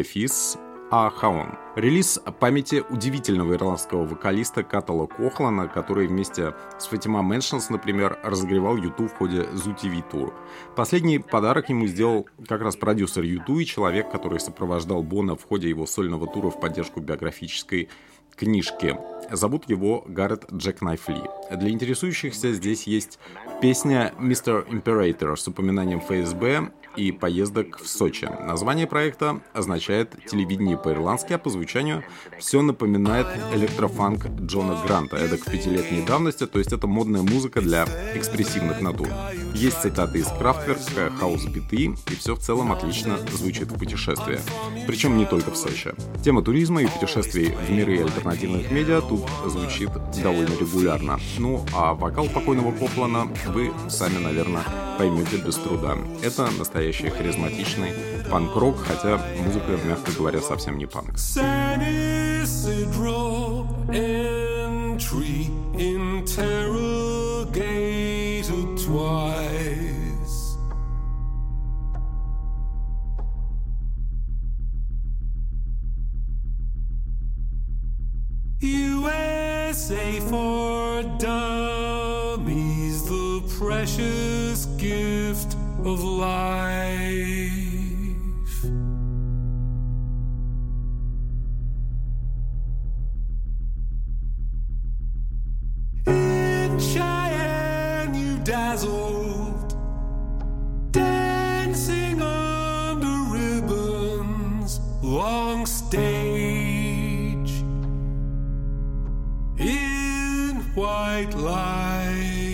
Telefís 0.09 0.57
a 0.89 1.00
hAon. 1.00 1.51
Релиз 1.75 2.19
памяти 2.39 2.83
удивительного 2.89 3.53
ирландского 3.53 4.05
вокалиста 4.05 4.63
Катала 4.63 5.05
Кохлана, 5.05 5.67
который 5.67 6.07
вместе 6.07 6.55
с 6.79 6.87
Fatima 6.87 7.21
Mansions, 7.21 7.69
например, 7.69 8.17
разогревал 8.23 8.77
U2 8.77 9.07
в 9.07 9.13
ходе 9.13 9.43
Zoo 9.43 9.79
TV 9.79 10.03
тур. 10.09 10.33
Последний 10.75 11.19
подарок 11.19 11.69
ему 11.69 11.85
сделал 11.85 12.27
как 12.47 12.61
раз 12.61 12.75
продюсер 12.75 13.23
U2 13.23 13.59
и 13.59 13.65
человек, 13.65 14.11
который 14.11 14.39
сопровождал 14.39 15.03
Боно 15.03 15.35
в 15.35 15.43
ходе 15.43 15.69
его 15.69 15.85
сольного 15.85 16.25
тура 16.25 16.49
в 16.49 16.59
поддержку 16.59 17.01
биографической 17.01 17.89
книжки. 18.35 18.97
Зовут 19.29 19.69
его 19.69 20.03
Гаррет 20.07 20.45
Джекнайф 20.51 20.81
Ли. 20.81 21.21
Для 21.55 21.69
интересующихся 21.69 22.51
здесь 22.53 22.87
есть 22.87 23.19
песня 23.61 24.13
«Mr. 24.17 24.67
Imperator» 24.69 25.35
с 25.35 25.47
упоминанием 25.47 25.99
ФСБ 25.99 26.71
и 26.99 27.11
поездок 27.13 27.79
в 27.79 27.87
Сочи. 27.87 28.29
Название 28.41 28.85
проекта 28.85 29.39
означает 29.53 30.13
«телевидение 30.29 30.77
по-ирландски», 30.77 31.33
а 31.33 31.37
по 31.37 31.49
звучанию 31.49 32.03
все 32.39 32.61
напоминает 32.61 33.27
электрофанк 33.53 34.25
Джона 34.41 34.77
Гранта, 34.85 35.15
эдак 35.15 35.41
в 35.41 35.51
пятилетней 35.51 36.05
давности, 36.05 36.45
то 36.45 36.59
есть 36.59 36.73
это 36.73 36.87
модная 36.87 37.21
музыка 37.21 37.61
для 37.61 37.85
экспрессивных 38.13 38.81
натур. 38.81 39.07
Есть 39.53 39.81
цитаты 39.81 40.19
из 40.19 40.27
Крафтверка, 40.27 41.11
хаус-биты, 41.19 41.95
и 42.09 42.15
все 42.15 42.35
в 42.35 42.39
целом 42.39 42.73
отлично 42.73 43.17
звучит 43.31 43.71
в 43.71 43.79
путешествии. 43.79 44.39
Причем 44.85 45.17
не 45.17 45.25
только 45.25 45.51
в 45.51 45.55
Сочи. 45.55 45.93
Тема 46.23 46.41
туризма 46.41 46.81
и 46.81 46.87
путешествий 46.87 47.55
в 47.67 47.71
миры 47.71 48.03
альтернативных 48.03 48.71
медиа 48.71 49.01
тут 49.01 49.21
звучит 49.45 49.89
довольно 50.21 50.53
регулярно. 50.59 51.17
Ну, 51.37 51.65
а 51.73 51.93
вокал 51.93 52.27
покойного 52.27 52.73
Кохлана 52.73 53.29
вы 53.47 53.71
сами, 53.89 54.17
наверное, 54.17 54.63
поймете 54.97 55.37
без 55.37 55.55
труда. 55.55 55.97
Это 56.21 56.49
настоящий 56.57 56.88
харизматичный 56.91 57.93
панк-рок, 58.29 58.77
хотя 58.79 59.21
музыка, 59.43 59.77
мягко 59.85 60.11
говоря, 60.17 60.41
совсем 60.41 60.77
не 60.77 60.85
панк. 60.85 61.15
USA 78.61 80.19
for 80.29 81.03
dummies, 81.17 83.03
the 83.05 83.41
precious 83.57 84.65
gift 84.77 85.58
of 85.85 86.03
life. 86.03 87.39
In 96.05 96.79
Cheyenne, 96.79 98.13
you 98.13 98.37
dazzled, 98.43 99.73
dancing 100.91 102.21
under 102.21 103.31
ribbons, 103.31 104.79
long 105.01 105.65
stage 105.65 107.51
in 109.57 110.55
white 110.75 111.33
light. 111.35 112.48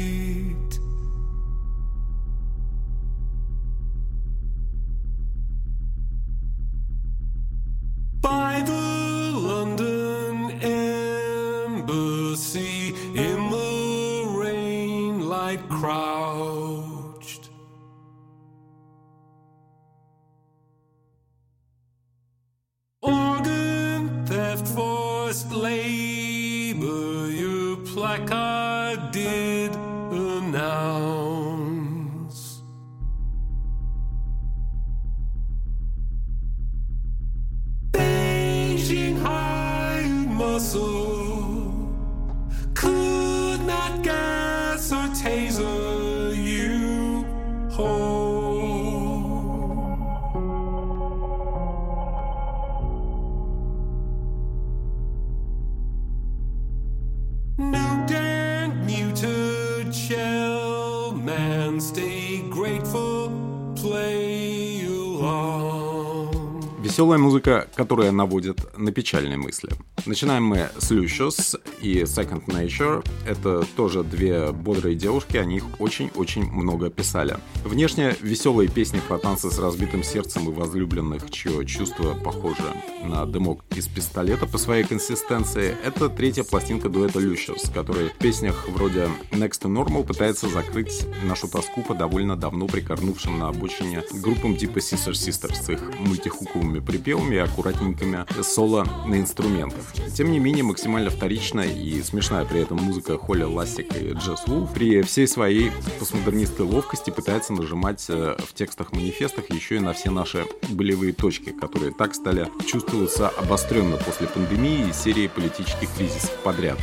Которая 67.76 68.12
наводит 68.12 68.78
на 68.78 68.92
печальные 68.92 69.38
мысли. 69.38 69.70
Начинаем 70.06 70.44
мы 70.44 70.70
с 70.78 70.92
Lucius 70.92 71.60
и 71.86 72.02
Second 72.02 72.46
Nature. 72.48 73.06
Это 73.28 73.64
тоже 73.76 74.04
две 74.04 74.52
бодрые 74.52 74.96
девушки, 74.96 75.38
о 75.38 75.46
них 75.46 75.64
очень-очень 75.80 76.44
много 76.52 76.90
писали. 76.90 77.38
Внешне 77.64 78.16
веселые 78.22 78.70
песни 78.70 79.00
про 79.08 79.20
танцы 79.20 79.52
с 79.52 79.60
разбитым 79.60 80.04
сердцем 80.04 80.50
и 80.50 80.54
возлюбленных, 80.54 81.30
чье 81.30 81.66
чувство 81.66 82.14
похоже 82.14 82.64
на 83.04 83.26
дымок 83.26 83.64
из 83.76 83.88
пистолета 83.88 84.48
по 84.48 84.58
своей 84.58 84.84
консистенции. 84.84 85.76
Это 85.84 86.10
третья 86.10 86.44
пластинка 86.44 86.90
дуэта 86.90 87.20
Lucius, 87.20 87.72
который 87.72 88.10
в 88.10 88.16
песнях 88.16 88.68
вроде 88.70 89.10
Next 89.32 89.62
to 89.62 89.72
Normal 89.72 90.06
пытается 90.06 90.50
закрыть 90.50 91.06
нашу 91.24 91.48
тоску 91.48 91.84
по 91.84 91.94
довольно 91.94 92.36
давно 92.36 92.68
прикорнувшим 92.68 93.38
на 93.38 93.50
обочине 93.50 94.02
группам 94.22 94.58
типа 94.58 94.80
Sister 94.80 95.12
Sisters 95.12 95.64
с 95.64 95.70
их 95.70 95.82
мультихуковыми 96.00 96.80
припевами 96.80 97.36
и 97.36 97.40
аккуратненькими 97.40 98.26
соло 98.42 98.88
на 99.06 99.20
инструментах. 99.20 99.94
Тем 100.16 100.32
не 100.32 100.40
менее, 100.40 100.64
максимально 100.64 101.10
вторичная 101.10 101.75
и 101.76 102.02
смешная 102.02 102.46
при 102.46 102.62
этом 102.62 102.78
музыка 102.78 103.18
Холли 103.18 103.44
Ластик 103.44 103.96
и 103.96 104.14
Джесс 104.14 104.48
Вулф 104.48 104.74
при 104.74 105.02
всей 105.02 105.28
своей 105.28 105.72
постмодернистской 106.00 106.66
ловкости 106.66 107.10
пытается 107.10 107.54
нажимать 107.54 108.06
э, 108.10 108.38
в 108.40 108.54
текстах-манифестах 108.54 109.50
еще 109.50 109.76
и 109.76 109.80
на 109.80 109.94
все 109.94 110.10
наши 110.10 110.46
болевые 110.70 111.14
точки, 111.14 111.52
которые 111.52 111.92
так 111.92 112.16
стали 112.16 112.50
чувствоваться 112.66 113.30
обостренно 113.30 113.98
после 113.98 114.28
пандемии 114.28 114.90
и 114.90 114.94
серии 114.94 115.28
политических 115.28 115.94
кризисов 115.96 116.32
подряд. 116.44 116.78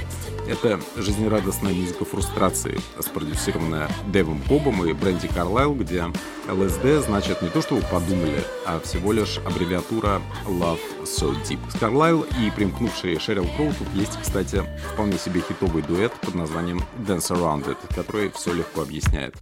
Это 0.49 0.81
жизнерадостная 0.97 1.73
музыка 1.73 2.05
фрустрации, 2.05 2.81
спродюсированная 2.99 3.89
Дэвом 4.09 4.41
Кобом 4.49 4.85
и 4.85 4.93
Бренди 4.93 5.29
Карлайл, 5.29 5.75
где 5.75 6.05
ЛСД 6.49 7.05
значит 7.07 7.43
не 7.43 7.49
то, 7.49 7.63
что 7.63 7.77
вы 7.77 7.83
подумали, 7.83 8.43
а 8.67 8.81
всего 8.81 9.13
лишь 9.13 9.39
аббревиатура 9.39 10.21
Love 10.47 10.81
So 11.05 11.33
Deep. 11.45 11.61
С 11.71 11.79
Карлайл 11.79 12.23
и 12.23 12.51
примкнувшей 12.51 13.19
Шерил 13.21 13.47
Кроу 13.57 13.73
тут 13.79 13.89
есть, 13.95 14.19
кстати, 14.21 14.65
вполне 14.83 15.19
себе 15.19 15.41
хитовый 15.41 15.83
дуэт 15.83 16.13
под 16.21 16.35
названием 16.35 16.81
Dance 16.99 17.31
Around 17.31 17.67
It, 17.67 17.95
который 17.95 18.31
все 18.31 18.53
легко 18.53 18.83
объясняет. 18.83 19.37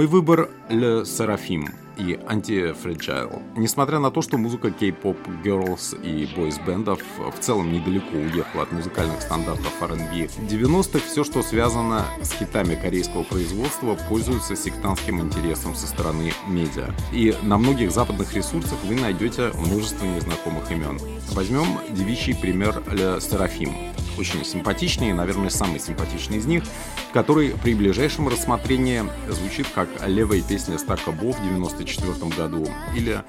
Мой 0.00 0.06
выбор 0.06 0.48
Le 0.70 1.02
Seraphim 1.02 1.68
и 2.00 2.18
антифреджайл. 2.26 3.42
Несмотря 3.56 3.98
на 3.98 4.10
то, 4.10 4.22
что 4.22 4.38
музыка 4.38 4.70
кей-поп, 4.70 5.16
girls 5.44 6.00
и 6.02 6.26
бойс-бендов 6.34 7.00
в 7.18 7.38
целом 7.40 7.72
недалеко 7.72 8.16
уехала 8.16 8.62
от 8.62 8.72
музыкальных 8.72 9.20
стандартов 9.20 9.72
R&B 9.82 10.28
90-х, 10.48 11.00
все, 11.06 11.24
что 11.24 11.42
связано 11.42 12.06
с 12.22 12.32
хитами 12.32 12.74
корейского 12.74 13.22
производства, 13.22 13.96
пользуется 14.08 14.56
сектантским 14.56 15.20
интересом 15.20 15.74
со 15.74 15.86
стороны 15.86 16.32
медиа. 16.48 16.90
И 17.12 17.36
на 17.42 17.58
многих 17.58 17.90
западных 17.90 18.34
ресурсах 18.34 18.78
вы 18.84 18.94
найдете 18.94 19.50
множество 19.54 20.06
незнакомых 20.06 20.70
имен. 20.70 20.98
Возьмем 21.32 21.66
девичий 21.90 22.34
пример 22.34 22.82
Ле 22.90 23.20
Серафим, 23.20 23.74
очень 24.18 24.44
симпатичный, 24.44 25.12
наверное, 25.12 25.50
самый 25.50 25.80
симпатичный 25.80 26.38
из 26.38 26.46
них, 26.46 26.64
который 27.12 27.50
при 27.62 27.74
ближайшем 27.74 28.28
рассмотрении 28.28 29.02
звучит 29.28 29.66
как 29.74 29.88
левая 30.06 30.42
песня 30.42 30.78
Стака 30.78 31.10
Бов 31.10 31.40
94 31.42 31.89
1994 31.98 32.30
году, 32.36 32.68
или 32.94 33.22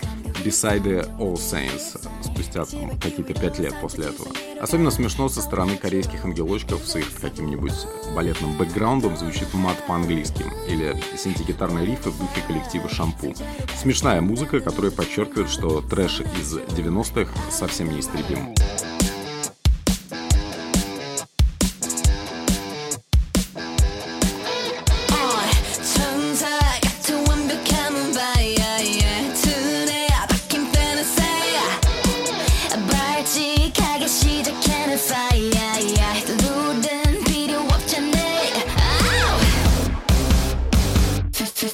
Beside 0.43 1.08
All 1.19 1.36
Saints 1.36 2.00
спустя 2.24 2.65
какие-то 3.00 3.34
пять 3.34 3.60
лет 3.60 3.76
после 3.80 4.06
этого. 4.06 4.30
Особенно 4.60 4.89
смешно 4.89 5.30
со 5.30 5.41
стороны 5.41 5.78
корейских 5.78 6.26
ангелочков 6.26 6.88
с 6.88 6.95
их 6.95 7.13
каким-нибудь 7.19 7.74
балетным 8.15 8.58
бэкграундом 8.58 9.17
звучит 9.17 9.54
мат 9.54 9.78
по-английски 9.88 10.43
или 10.67 10.95
синтегитарные 11.15 11.86
рифы 11.86 12.10
в 12.10 12.17
духе 12.17 12.41
коллектива 12.47 12.89
«Шампу». 12.89 13.34
Смешная 13.80 14.21
музыка, 14.21 14.60
которая 14.60 14.91
подчеркивает, 14.91 15.50
что 15.50 15.82
трэш 15.82 16.21
из 16.21 16.58
90-х 16.58 17.32
совсем 17.52 17.93
неистребим. 17.93 18.56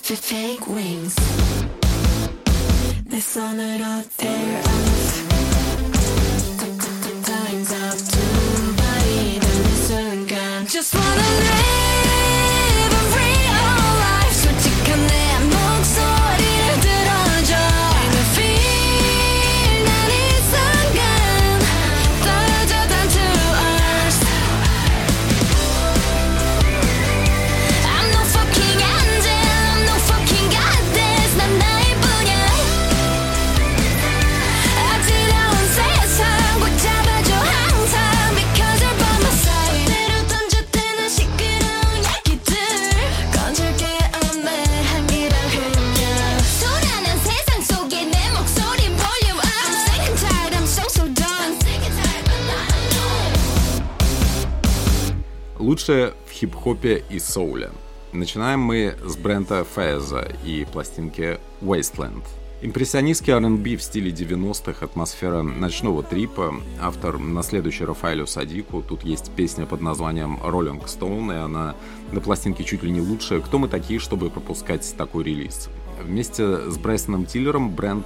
to 0.07 0.15
take 0.21 0.65
wings. 0.67 1.15
They 3.07 3.19
sun 3.19 3.59
out 3.59 4.09
there. 4.15 4.63
Times 7.23 7.73
up 7.73 7.97
to 8.13 8.23
body, 8.77 9.39
then 9.39 9.63
the 9.63 9.77
sun 9.87 10.25
gone. 10.27 10.65
Just 10.65 10.95
wanna 10.95 11.21
live. 11.41 11.86
Лучшее 55.67 56.13
в 56.25 56.31
хип-хопе 56.31 57.03
и 57.09 57.19
соуле. 57.19 57.71
Начинаем 58.13 58.61
мы 58.61 58.95
с 59.05 59.17
Брента 59.17 59.65
Фэза 59.65 60.31
и 60.45 60.65
пластинки 60.71 61.41
Wasteland. 61.61 62.23
Импрессионистский 62.61 63.33
R&B 63.33 63.75
в 63.75 63.83
стиле 63.83 64.11
90-х, 64.11 64.85
атмосфера 64.85 65.41
ночного 65.41 66.03
трипа. 66.03 66.55
Автор 66.79 67.17
на 67.17 67.43
следующий 67.43 67.83
Рафаэлю 67.83 68.27
Садику. 68.27 68.81
Тут 68.81 69.03
есть 69.03 69.29
песня 69.31 69.65
под 69.65 69.81
названием 69.81 70.39
Rolling 70.41 70.85
Stone, 70.85 71.35
и 71.35 71.37
она 71.37 71.75
на 72.13 72.21
пластинке 72.21 72.63
чуть 72.63 72.83
ли 72.83 72.89
не 72.89 73.01
лучшая. 73.01 73.41
Кто 73.41 73.59
мы 73.59 73.67
такие, 73.67 73.99
чтобы 73.99 74.29
пропускать 74.29 74.95
такой 74.97 75.25
релиз? 75.25 75.67
Вместе 76.01 76.71
с 76.71 76.77
Брайсоном 76.77 77.25
Тиллером 77.25 77.71
Брент 77.71 78.05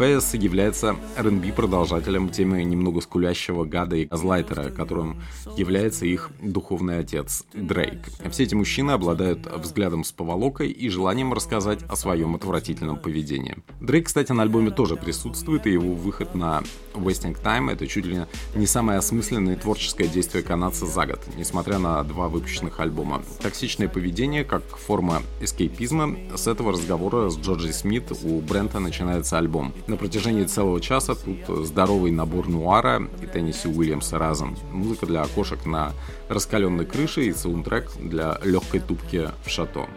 Фейс 0.00 0.32
является 0.32 0.96
R&B 1.18 1.52
продолжателем 1.52 2.30
темы 2.30 2.64
немного 2.64 3.02
скулящего 3.02 3.66
гада 3.66 3.96
и 3.96 4.06
газлайтера, 4.06 4.70
которым 4.70 5.20
является 5.58 6.06
их 6.06 6.30
духовный 6.40 7.00
отец 7.00 7.44
Дрейк. 7.52 8.08
Все 8.30 8.44
эти 8.44 8.54
мужчины 8.54 8.92
обладают 8.92 9.46
взглядом 9.58 10.04
с 10.04 10.12
поволокой 10.12 10.70
и 10.70 10.88
желанием 10.88 11.34
рассказать 11.34 11.82
о 11.82 11.96
своем 11.96 12.34
отвратительном 12.34 12.96
поведении. 12.96 13.58
Дрейк, 13.82 14.06
кстати, 14.06 14.32
на 14.32 14.40
альбоме 14.40 14.70
тоже 14.70 14.96
присутствует, 14.96 15.66
и 15.66 15.72
его 15.72 15.92
выход 15.92 16.34
на 16.34 16.62
Wasting 16.94 17.36
Time— 17.38 17.70
это 17.72 17.86
чуть 17.86 18.06
ли 18.06 18.20
не 18.54 18.66
самое 18.66 19.00
осмысленное 19.00 19.56
творческое 19.56 20.08
действие 20.08 20.42
канадца 20.42 20.86
за 20.86 21.04
год, 21.04 21.20
несмотря 21.36 21.78
на 21.78 22.02
два 22.04 22.28
выпущенных 22.28 22.80
альбома. 22.80 23.22
Токсичное 23.42 23.88
поведение 23.88 24.44
как 24.44 24.62
форма 24.78 25.20
эскейпизма. 25.42 26.16
С 26.34 26.46
этого 26.46 26.72
разговора 26.72 27.28
с 27.28 27.36
Джорджи 27.36 27.74
Смит 27.74 28.10
у 28.22 28.40
Брента 28.40 28.80
начинается 28.80 29.36
альбом. 29.36 29.74
На 29.90 29.96
протяжении 29.96 30.44
целого 30.44 30.80
часа 30.80 31.16
тут 31.16 31.66
здоровый 31.66 32.12
набор 32.12 32.48
нуара 32.48 33.02
и 33.20 33.26
Тенниси 33.26 33.66
Уильямса 33.66 34.18
разом. 34.18 34.56
Музыка 34.70 35.04
для 35.04 35.22
окошек 35.22 35.66
на 35.66 35.94
раскаленной 36.28 36.86
крыше 36.86 37.24
и 37.24 37.32
саундтрек 37.32 37.90
для 37.96 38.38
легкой 38.44 38.78
тупки 38.78 39.30
в 39.44 39.50
шато. 39.50 39.88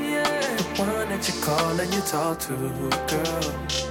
Yeah, 0.00 0.24
the 0.56 0.82
one 0.82 1.08
that 1.10 1.28
you 1.28 1.34
call 1.42 1.78
and 1.78 1.94
you 1.94 2.00
talk 2.00 2.38
to, 2.40 2.54
girl. 3.06 3.81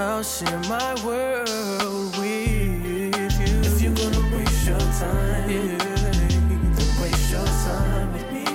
I'll 0.00 0.22
share 0.22 0.58
my 0.60 0.94
world 1.04 2.16
with 2.16 2.48
you. 2.48 3.10
If 3.12 3.82
you're 3.82 3.92
gonna 3.92 4.34
waste 4.34 4.66
your 4.66 4.78
time, 4.78 5.50
yeah, 5.50 5.76
then 5.76 7.02
waste 7.02 7.30
your 7.30 7.44
time 7.44 8.10
with 8.14 8.32
me. 8.32 8.46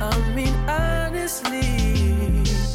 I 0.00 0.34
mean, 0.34 0.54
honestly, 0.66 1.60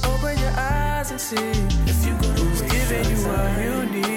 open 0.05 0.37
your 0.37 0.53
eyes 0.55 1.09
and 1.09 1.19
see 1.19 1.35
if 1.35 2.05
you're 2.05 2.15
gonna 2.21 2.41
who's 2.41 2.61
giving 2.61 3.09
you 3.09 3.27
what 3.27 3.59
you 3.59 4.01
need. 4.01 4.16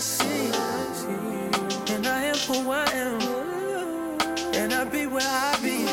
See. 0.00 0.50
And 1.92 2.06
I 2.06 2.22
am 2.32 2.36
who 2.48 2.70
I 2.70 2.86
am. 2.94 3.20
And 4.54 4.72
I 4.72 4.84
be 4.84 5.06
where 5.06 5.22
I 5.22 5.58
be. 5.60 5.84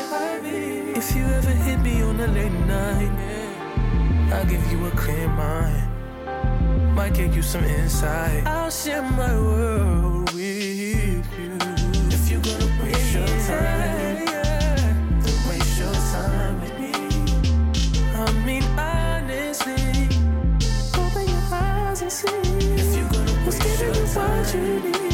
If 0.95 1.13
you 1.13 1.25
ever 1.25 1.49
hit 1.49 1.79
me 1.81 2.01
on 2.01 2.17
a 2.17 2.27
late 2.27 2.59
night, 2.75 3.11
I'll 4.31 4.45
give 4.45 4.65
you 4.71 4.85
a 4.85 4.91
clear 4.91 5.27
mind. 5.27 6.95
Might 6.95 7.15
give 7.15 7.35
you 7.35 7.41
some 7.41 7.65
insight. 7.65 8.47
I'll 8.47 8.71
share 8.71 9.01
my 9.01 9.33
world 9.35 10.33
with 10.33 10.46
To 24.47 24.53
tragedy. 24.53 25.06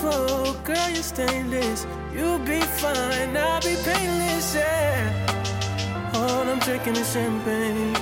Beautiful 0.00 0.56
girl, 0.64 0.88
you're 0.88 1.02
stainless. 1.02 1.86
You'll 2.14 2.38
be 2.38 2.60
fine, 2.80 3.36
I'll 3.36 3.60
be 3.60 3.76
painless, 3.84 4.54
yeah. 4.54 6.14
All 6.14 6.48
I'm 6.48 6.58
drinking 6.60 6.96
is 6.96 7.12
champagne. 7.12 7.94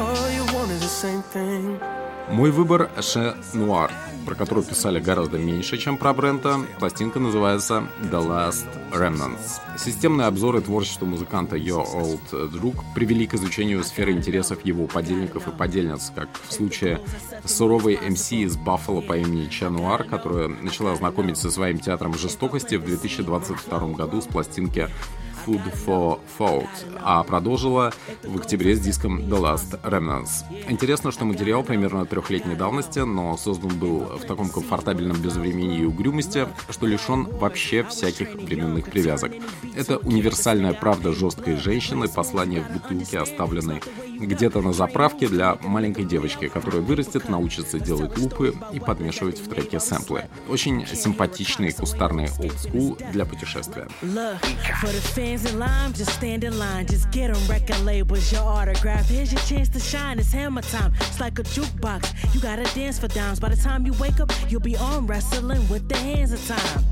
All 0.00 0.30
you 0.30 0.44
want 0.54 0.70
is 0.70 0.80
the 0.80 0.94
same 1.04 1.22
thing. 1.34 1.78
Мой 2.30 2.50
выбор — 2.50 3.00
Ше 3.00 3.34
Нуар, 3.52 3.90
Про 4.25 4.35
которую 4.35 4.65
писали 4.65 4.99
гораздо 4.99 5.37
меньше, 5.37 5.77
чем 5.77 5.97
про 5.97 6.13
Брента. 6.13 6.59
Пластинка 6.79 7.19
называется 7.19 7.87
The 8.01 8.25
Last 8.25 8.67
Remnants. 8.91 9.59
Системные 9.77 10.27
обзоры 10.27 10.61
творчества 10.61 11.05
музыканта 11.05 11.55
Your 11.55 11.85
Old 11.93 12.49
Друг 12.49 12.83
привели 12.93 13.27
к 13.27 13.33
изучению 13.33 13.83
сферы 13.83 14.11
интересов 14.11 14.65
его 14.65 14.87
подельников 14.87 15.47
и 15.47 15.51
подельниц, 15.51 16.11
как 16.15 16.29
в 16.47 16.53
случае 16.53 17.01
суровой 17.45 17.99
МС 18.09 18.31
из 18.31 18.57
Баффало 18.57 19.01
по 19.01 19.17
имени 19.17 19.47
Че 19.47 19.69
Нуар, 19.69 20.03
которая 20.03 20.47
начала 20.47 20.95
знакомить 20.95 21.37
со 21.37 21.49
своим 21.51 21.79
театром 21.79 22.13
жестокости 22.17 22.75
в 22.75 22.85
2022 22.85 23.79
году 23.89 24.21
с 24.21 24.25
пластинки 24.25 24.89
Food 25.45 25.61
for 25.85 26.19
Thought, 26.37 26.67
а 27.01 27.23
продолжила 27.23 27.93
в 28.23 28.37
октябре 28.37 28.75
с 28.75 28.79
диском 28.79 29.19
The 29.19 29.39
Last 29.39 29.81
Remnants. 29.83 30.43
Интересно, 30.69 31.11
что 31.11 31.25
материал 31.25 31.63
примерно 31.63 32.05
трехлетней 32.05 32.55
давности, 32.55 32.99
но 32.99 33.35
создан 33.37 33.77
был 33.77 33.99
в 33.99 34.25
таком 34.25 34.49
комфортабельном 34.49 35.21
безвремении 35.21 35.81
и 35.81 35.85
угрюмости, 35.85 36.47
что 36.69 36.85
лишен 36.85 37.23
вообще 37.23 37.83
всяких 37.83 38.35
временных 38.35 38.85
привязок. 38.85 39.31
Это 39.75 39.97
универсальная 39.97 40.73
правда 40.73 41.11
жесткой 41.11 41.57
женщины, 41.57 42.07
послание 42.07 42.61
в 42.61 42.71
бутылке, 42.73 43.19
оставленной 43.19 43.81
где-то 44.25 44.61
на 44.61 44.73
заправке 44.73 45.27
для 45.27 45.57
маленькой 45.61 46.05
девочки, 46.05 46.47
которая 46.47 46.81
вырастет, 46.81 47.29
научится 47.29 47.79
делать 47.79 48.17
лупы 48.17 48.53
и 48.71 48.79
подмешивать 48.79 49.39
в 49.39 49.49
треке 49.49 49.79
сэмплы. 49.79 50.25
Очень 50.47 50.85
симпатичный 50.85 51.71
кустарный 51.71 52.29
олдскул 52.39 52.97
для 53.11 53.25
путешествия. 53.25 53.87
Fans 55.37 55.53
in 55.53 55.59
line, 55.59 55.93
just 55.93 56.11
stand 56.11 56.43
in 56.43 56.57
line. 56.59 56.85
Just 56.85 57.09
get 57.11 57.33
them 57.33 57.47
record 57.47 57.79
labels, 57.85 58.31
your 58.31 58.43
autograph. 58.43 59.07
Here's 59.07 59.31
your 59.31 59.41
chance 59.41 59.69
to 59.69 59.79
shine. 59.79 60.19
It's 60.19 60.33
hammer 60.33 60.61
time. 60.61 60.91
It's 60.99 61.21
like 61.21 61.39
a 61.39 61.43
jukebox. 61.43 62.33
You 62.33 62.41
gotta 62.41 62.63
dance 62.75 62.99
for 62.99 63.07
dimes. 63.07 63.39
By 63.39 63.49
the 63.49 63.55
time 63.55 63.85
you 63.85 63.93
wake 63.93 64.19
up, 64.19 64.31
you'll 64.49 64.59
be 64.59 64.75
on 64.75 65.07
wrestling 65.07 65.67
with 65.69 65.87
the 65.87 65.95
hands 65.97 66.33
of 66.33 66.45
time. 66.47 66.83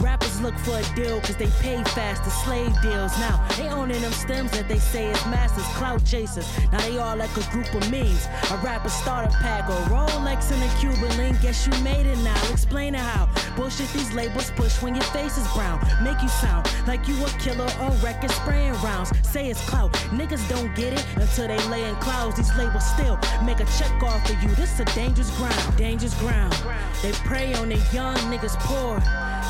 Rappers 0.00 0.40
look 0.40 0.56
for 0.58 0.76
a 0.78 0.94
deal 0.94 1.20
cause 1.20 1.36
they 1.36 1.50
pay 1.60 1.82
fast, 1.84 2.24
the 2.24 2.30
slave 2.30 2.72
deals. 2.82 3.16
Now, 3.18 3.46
they 3.56 3.68
owning 3.68 4.00
them 4.00 4.12
stems 4.12 4.50
that 4.52 4.68
they 4.68 4.78
say 4.78 5.10
is 5.10 5.26
masters, 5.26 5.64
clout 5.76 6.04
chasers. 6.04 6.46
Now 6.72 6.80
they 6.80 6.98
all 6.98 7.16
like 7.16 7.34
a 7.36 7.50
group 7.50 7.72
of 7.74 7.90
memes. 7.90 8.26
A 8.50 8.56
rapper 8.64 8.88
starter 8.88 9.30
pack, 9.40 9.68
or 9.68 9.80
Rolex 9.88 10.50
and 10.50 10.62
a 10.62 10.80
Cuban 10.80 11.16
link. 11.16 11.40
Guess 11.40 11.66
you 11.66 11.82
made 11.82 12.06
it 12.06 12.18
now. 12.18 12.40
Explain 12.50 12.94
it 12.94 13.00
how. 13.00 13.28
Bullshit 13.56 13.88
these 13.92 14.12
labels 14.12 14.50
push 14.56 14.82
when 14.82 14.94
your 14.94 15.04
face 15.04 15.38
is 15.38 15.46
brown. 15.52 15.80
Make 16.02 16.20
you 16.22 16.28
sound 16.28 16.68
like 16.86 17.06
you 17.06 17.14
a 17.24 17.28
killer 17.38 17.70
on 17.80 17.98
record 18.00 18.30
spraying 18.30 18.74
rounds. 18.82 19.12
Say 19.22 19.48
it's 19.48 19.60
clout. 19.68 19.92
Niggas 20.10 20.46
don't 20.48 20.74
get 20.74 20.92
it 20.92 21.06
until 21.16 21.48
they 21.48 21.58
lay 21.68 21.84
in 21.84 21.94
clouds. 21.96 22.36
These 22.36 22.54
labels 22.56 22.84
still 22.84 23.18
make 23.44 23.60
a 23.60 23.66
check 23.78 24.02
off 24.02 24.28
of 24.28 24.42
you. 24.42 24.48
This 24.56 24.80
a 24.80 24.84
dangerous 24.86 25.30
ground. 25.36 25.76
Dangerous 25.76 26.14
ground. 26.20 26.54
They 27.02 27.12
prey 27.12 27.54
on 27.54 27.68
the 27.68 27.76
young 27.92 28.16
niggas 28.32 28.56
poor. 28.60 29.00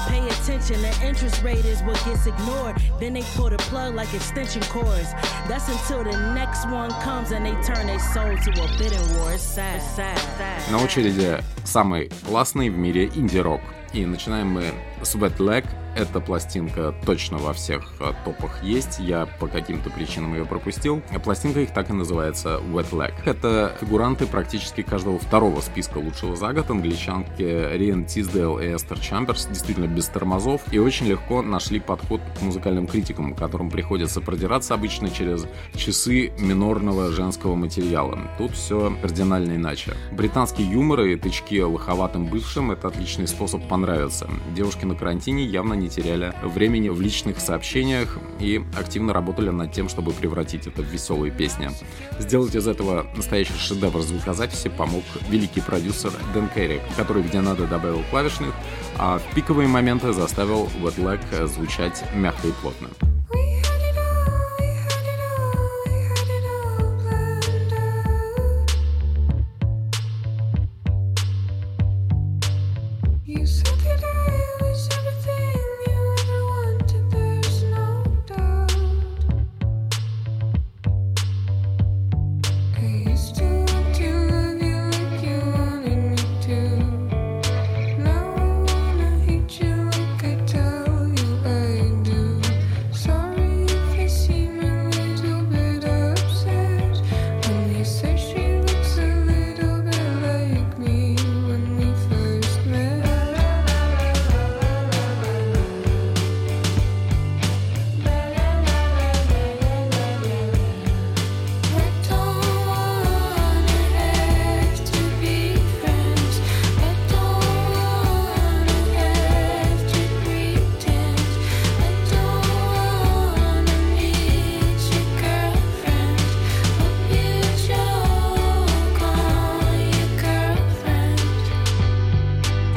Pay 0.09 0.29
attention, 0.34 0.82
the 0.82 0.94
interest 1.06 1.44
rate 1.44 1.66
is 1.66 1.82
what 1.84 2.04
gets 2.06 2.26
ignored. 2.26 2.78
Then 3.00 3.14
they 3.14 3.24
pull 3.36 3.50
the 3.50 3.58
plug 3.58 3.96
like 3.96 4.14
extension 4.14 4.62
cords. 4.64 5.12
That's 5.48 5.68
until 5.70 6.04
the 6.04 6.18
next 6.34 6.68
one 6.70 6.92
comes 7.02 7.32
and 7.32 7.46
they 7.46 7.56
turn 7.62 7.88
their 7.88 8.00
soul 8.00 8.36
to 8.36 8.52
a 8.64 8.68
bidding 8.78 9.18
war. 9.18 9.34
It's 9.34 9.44
sad, 9.44 9.82
sad, 9.82 10.18
sad. 10.38 10.72
На 10.72 10.84
очереди 10.84 11.44
самый 11.64 12.10
классный 12.26 12.70
в 12.70 12.78
мире 12.78 13.10
инди-рок. 13.16 13.62
И 13.94 14.06
начинаем 14.06 14.48
мы 14.48 14.74
с 15.02 15.16
Wet 15.16 15.38
Leg. 15.38 15.66
Эта 15.97 16.21
пластинка 16.21 16.95
точно 17.07 17.39
во 17.39 17.53
всех 17.53 17.93
э, 18.01 18.13
топах 18.25 18.63
есть. 18.63 18.99
Я 18.99 19.27
по 19.27 19.47
каким-то 19.47 19.91
причинам 19.91 20.35
ее 20.35 20.45
пропустил. 20.45 21.03
Пластинка 21.23 21.61
их 21.61 21.73
так 21.73 21.91
и 21.91 21.93
называется 21.93 22.61
Wet 22.73 22.91
Leg. 22.91 23.13
Это 23.25 23.77
фигуранты 23.81 24.27
практически 24.27 24.83
каждого 24.83 25.19
второго 25.19 25.61
списка 25.61 25.99
лучшего 25.99 26.37
за 26.37 26.53
год. 26.53 26.71
Англичанки 26.71 27.43
Риан 27.43 28.05
Тиздейл 28.05 28.59
и 28.59 28.75
Эстер 28.75 28.99
Чамберс 28.99 29.47
действительно 29.47 29.87
без 29.87 30.07
тормозов 30.07 30.63
и 30.73 30.79
очень 30.79 31.07
легко 31.07 31.43
нашли 31.43 31.79
подход 31.79 32.21
к 32.39 32.43
музыкальным 32.43 32.87
критикам, 32.87 33.35
которым 33.35 33.71
приходится 33.71 34.21
продираться 34.21 34.75
обычно 34.75 35.11
через 35.11 35.47
часы 35.75 36.33
минорного 36.39 37.11
женского 37.11 37.55
материала. 37.55 38.19
Тут 38.39 38.53
все 38.53 38.97
кардинально 39.01 39.57
иначе. 39.57 39.95
Британский 40.13 40.65
юмор 40.65 41.03
и 41.03 41.17
тычки 41.17 41.61
лоховатым 41.61 42.27
бывшим— 42.27 42.71
это 42.73 42.89
отличный 42.89 43.29
способ 43.29 43.67
понравиться. 43.69 44.29
Девушки 44.55 44.85
на 44.85 44.95
карантине 44.95 45.45
явно 45.45 45.75
не 45.75 45.84
теряли 45.89 46.35
времени 46.43 46.89
в 46.89 47.01
личных 47.01 47.41
сообщениях 47.41 48.19
и 48.41 48.63
активно 48.77 49.13
работали 49.13 49.51
над 49.51 49.73
тем, 49.73 49.89
чтобы 49.89 50.13
превратить 50.13 50.67
это 50.67 50.83
в 50.83 50.87
веселые 50.87 51.33
песни. 51.33 51.71
Сделать 52.19 52.55
из 52.55 52.67
этого 52.67 53.07
настоящий 53.17 53.59
шедевр 53.59 54.01
звукозаписи 54.03 54.69
помог 54.69 55.05
великий 55.29 55.61
продюсер 55.61 56.13
Дэн 56.33 56.49
Керри, 56.55 56.81
который 56.97 57.23
где 57.23 57.41
надо 57.41 57.67
добавил 57.67 58.03
клавишных, 58.11 58.55
а 58.99 59.19
в 59.19 59.35
пиковые 59.35 59.69
моменты 59.69 60.13
заставил 60.13 60.69
Wet 60.81 60.97
Leg 60.97 61.47
звучать 61.47 62.05
мягко 62.15 62.49
и 62.49 62.53
плотно. 62.63 62.89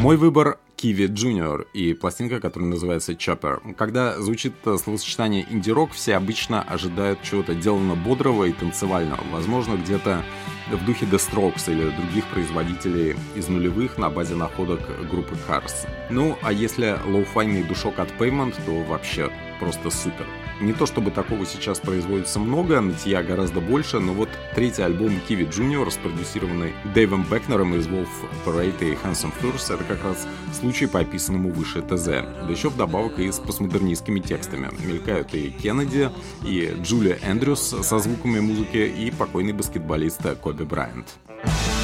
Мой 0.08 0.16
выбор 0.16 0.58
Kiwi 0.78 1.10
Junior 1.10 1.68
и 1.74 1.93
пластинка, 1.93 2.39
которая 2.39 2.70
называется 2.70 3.12
Chopper. 3.12 3.74
Когда 3.74 4.18
звучит 4.22 4.53
э, 4.64 4.78
словосочетание 4.82 5.45
инди-рок, 5.49 5.91
все 5.91 6.16
обычно 6.16 6.62
ожидают 6.62 7.22
чего-то 7.24 7.53
делано 7.53 7.95
бодрого 7.95 8.45
и 8.45 8.53
танцевального. 8.53 9.20
Возможно, 9.34 9.76
где-то 9.76 10.24
в 10.72 10.86
духе 10.86 11.05
The 11.08 11.18
Strokes 11.18 11.70
или 11.70 11.89
других 11.89 12.26
производителей 12.28 13.18
из 13.36 13.49
нулевых 13.49 13.97
на 13.97 14.10
базе 14.10 14.36
находок 14.36 14.80
группы 15.12 15.36
Cars. 15.45 15.86
Ну, 16.10 16.38
а 16.41 16.53
если 16.53 16.97
лоу-файный 17.05 17.68
душок 17.68 17.99
от 17.99 18.10
Pavement, 18.12 18.56
то 18.66 18.84
вообще 18.84 19.30
просто 19.60 19.89
супер. 19.89 20.26
Не 20.60 20.74
то 20.74 20.86
чтобы 20.86 21.12
такого 21.12 21.45
сейчас 21.45 21.80
производится 21.80 22.39
много, 22.39 22.82
нытья 22.82 23.22
гораздо 23.22 23.62
больше, 23.62 23.99
но 23.99 24.14
вот 24.14 24.30
третий 24.55 24.82
альбом 24.82 25.20
Kiwi 25.28 25.45
Junior, 25.45 25.89
спродюсированный 25.91 26.74
Дэйвом 26.95 27.26
Бекнером 27.30 27.76
из 27.76 27.88
Wolf 27.88 28.08
Parade 28.45 28.91
и 28.91 28.95
Handsome 28.95 29.34
Furs, 29.41 29.74
это 29.74 29.84
как 29.84 30.03
раз 30.03 30.28
случай 30.60 30.88
по 30.88 30.99
описанному 30.99 31.51
выше 31.51 31.82
ТЗ. 31.82 32.05
Да 32.05 32.47
еще 32.49 32.70
вдобавок 32.70 33.20
и 33.20 33.32
с 33.32 33.39
постмодернистскими 33.39 34.20
текстами. 34.20 34.70
Мелькают 34.84 35.34
и 35.36 35.51
Кеннеди, 35.51 36.10
и 36.43 36.76
Джулия 36.82 37.20
Эндрюс 37.24 37.76
со 37.82 37.99
звуками 37.99 38.39
музыки, 38.39 38.78
и 38.78 39.12
покойный 39.12 39.53
баскетболист 39.53 40.22
Коби 40.41 40.64
Брайант. 40.64 41.08
Unspeakable 41.28 41.77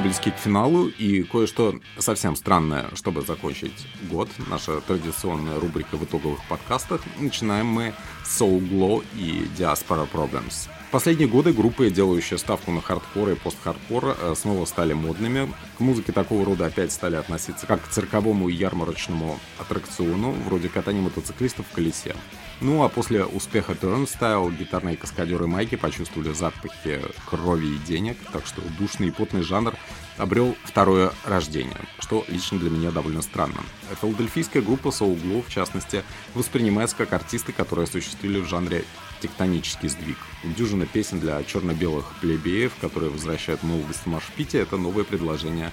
близки 0.00 0.30
к 0.30 0.36
финалу, 0.36 0.88
и 0.88 1.22
кое-что 1.22 1.78
совсем 1.98 2.36
странное, 2.36 2.86
чтобы 2.94 3.22
закончить 3.22 3.86
год. 4.10 4.28
Наша 4.48 4.80
традиционная 4.80 5.60
рубрика 5.60 5.96
в 5.96 6.04
итоговых 6.04 6.40
подкастах. 6.48 7.02
Начинаем 7.18 7.66
мы 7.66 7.94
с 8.24 8.40
Soul 8.40 8.60
Glow 8.60 9.04
и 9.14 9.48
Diaspora 9.56 10.08
Problems. 10.10 10.68
В 10.88 10.90
последние 10.90 11.28
годы 11.28 11.52
группы, 11.52 11.90
делающие 11.90 12.38
ставку 12.38 12.70
на 12.70 12.80
хардкор 12.80 13.30
и 13.30 13.34
пост-хардкор, 13.34 14.16
э, 14.18 14.34
снова 14.36 14.64
стали 14.66 14.92
модными. 14.92 15.52
К 15.76 15.80
музыке 15.80 16.12
такого 16.12 16.44
рода 16.44 16.66
опять 16.66 16.92
стали 16.92 17.16
относиться 17.16 17.66
как 17.66 17.82
к 17.84 17.88
цирковому 17.88 18.48
ярмарочному 18.48 19.38
аттракциону, 19.58 20.32
вроде 20.46 20.68
катания 20.68 21.02
мотоциклистов 21.02 21.66
в 21.66 21.74
колесе. 21.74 22.14
Ну 22.62 22.82
а 22.82 22.88
после 22.88 23.24
успеха 23.24 23.72
Turnstile 23.72 24.56
гитарные 24.56 24.96
каскадеры 24.96 25.46
Майки 25.46 25.76
почувствовали 25.76 26.32
запахи 26.32 27.02
крови 27.26 27.66
и 27.66 27.78
денег, 27.78 28.16
так 28.32 28.46
что 28.46 28.62
душный 28.78 29.08
и 29.08 29.10
потный 29.10 29.42
жанр 29.42 29.74
обрел 30.16 30.56
второе 30.64 31.12
рождение, 31.24 31.76
что 31.98 32.24
лично 32.28 32.58
для 32.58 32.70
меня 32.70 32.90
довольно 32.90 33.20
странно. 33.20 33.60
Филадельфийская 34.00 34.62
группа 34.62 34.88
Soul 34.88 35.20
Glow, 35.20 35.44
в 35.46 35.50
частности, 35.50 36.02
воспринимается 36.32 36.96
как 36.96 37.12
артисты, 37.12 37.52
которые 37.52 37.84
осуществили 37.84 38.40
в 38.40 38.46
жанре 38.46 38.84
тектонический 39.20 39.90
сдвиг. 39.90 40.16
Дюжина 40.42 40.86
песен 40.86 41.20
для 41.20 41.42
черно-белых 41.44 42.06
плебеев, 42.22 42.72
которые 42.80 43.10
возвращают 43.10 43.62
молодость 43.62 44.00
в 44.04 44.06
Машпите, 44.06 44.58
это 44.58 44.78
новое 44.78 45.04
предложение 45.04 45.72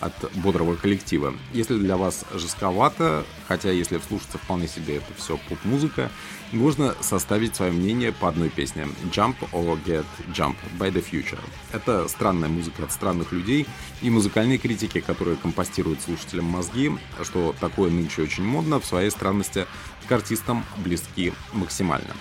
от 0.00 0.12
бодрого 0.34 0.76
коллектива. 0.76 1.34
Если 1.52 1.78
для 1.78 1.96
вас 1.96 2.24
жестковато, 2.34 3.24
хотя 3.48 3.70
если 3.70 3.98
вслушаться 3.98 4.38
вполне 4.38 4.68
себе 4.68 4.96
это 4.96 5.12
все 5.16 5.38
поп-музыка, 5.48 6.10
можно 6.52 6.94
составить 7.00 7.56
свое 7.56 7.72
мнение 7.72 8.12
по 8.12 8.28
одной 8.28 8.48
песне 8.48 8.86
«Jump 9.12 9.36
or 9.52 9.78
Get 9.84 10.04
Jump» 10.28 10.56
by 10.78 10.92
The 10.92 11.04
Future. 11.04 11.40
Это 11.72 12.06
странная 12.08 12.48
музыка 12.48 12.84
от 12.84 12.92
странных 12.92 13.32
людей 13.32 13.66
и 14.02 14.10
музыкальные 14.10 14.58
критики, 14.58 15.00
которые 15.00 15.36
компостируют 15.36 16.00
слушателям 16.02 16.44
мозги, 16.44 16.92
что 17.22 17.54
такое 17.60 17.90
нынче 17.90 18.22
очень 18.22 18.44
модно, 18.44 18.80
в 18.80 18.86
своей 18.86 19.10
странности 19.10 19.66
к 20.08 20.12
артистам 20.12 20.64
близки 20.76 21.32
максимально. 21.52 22.14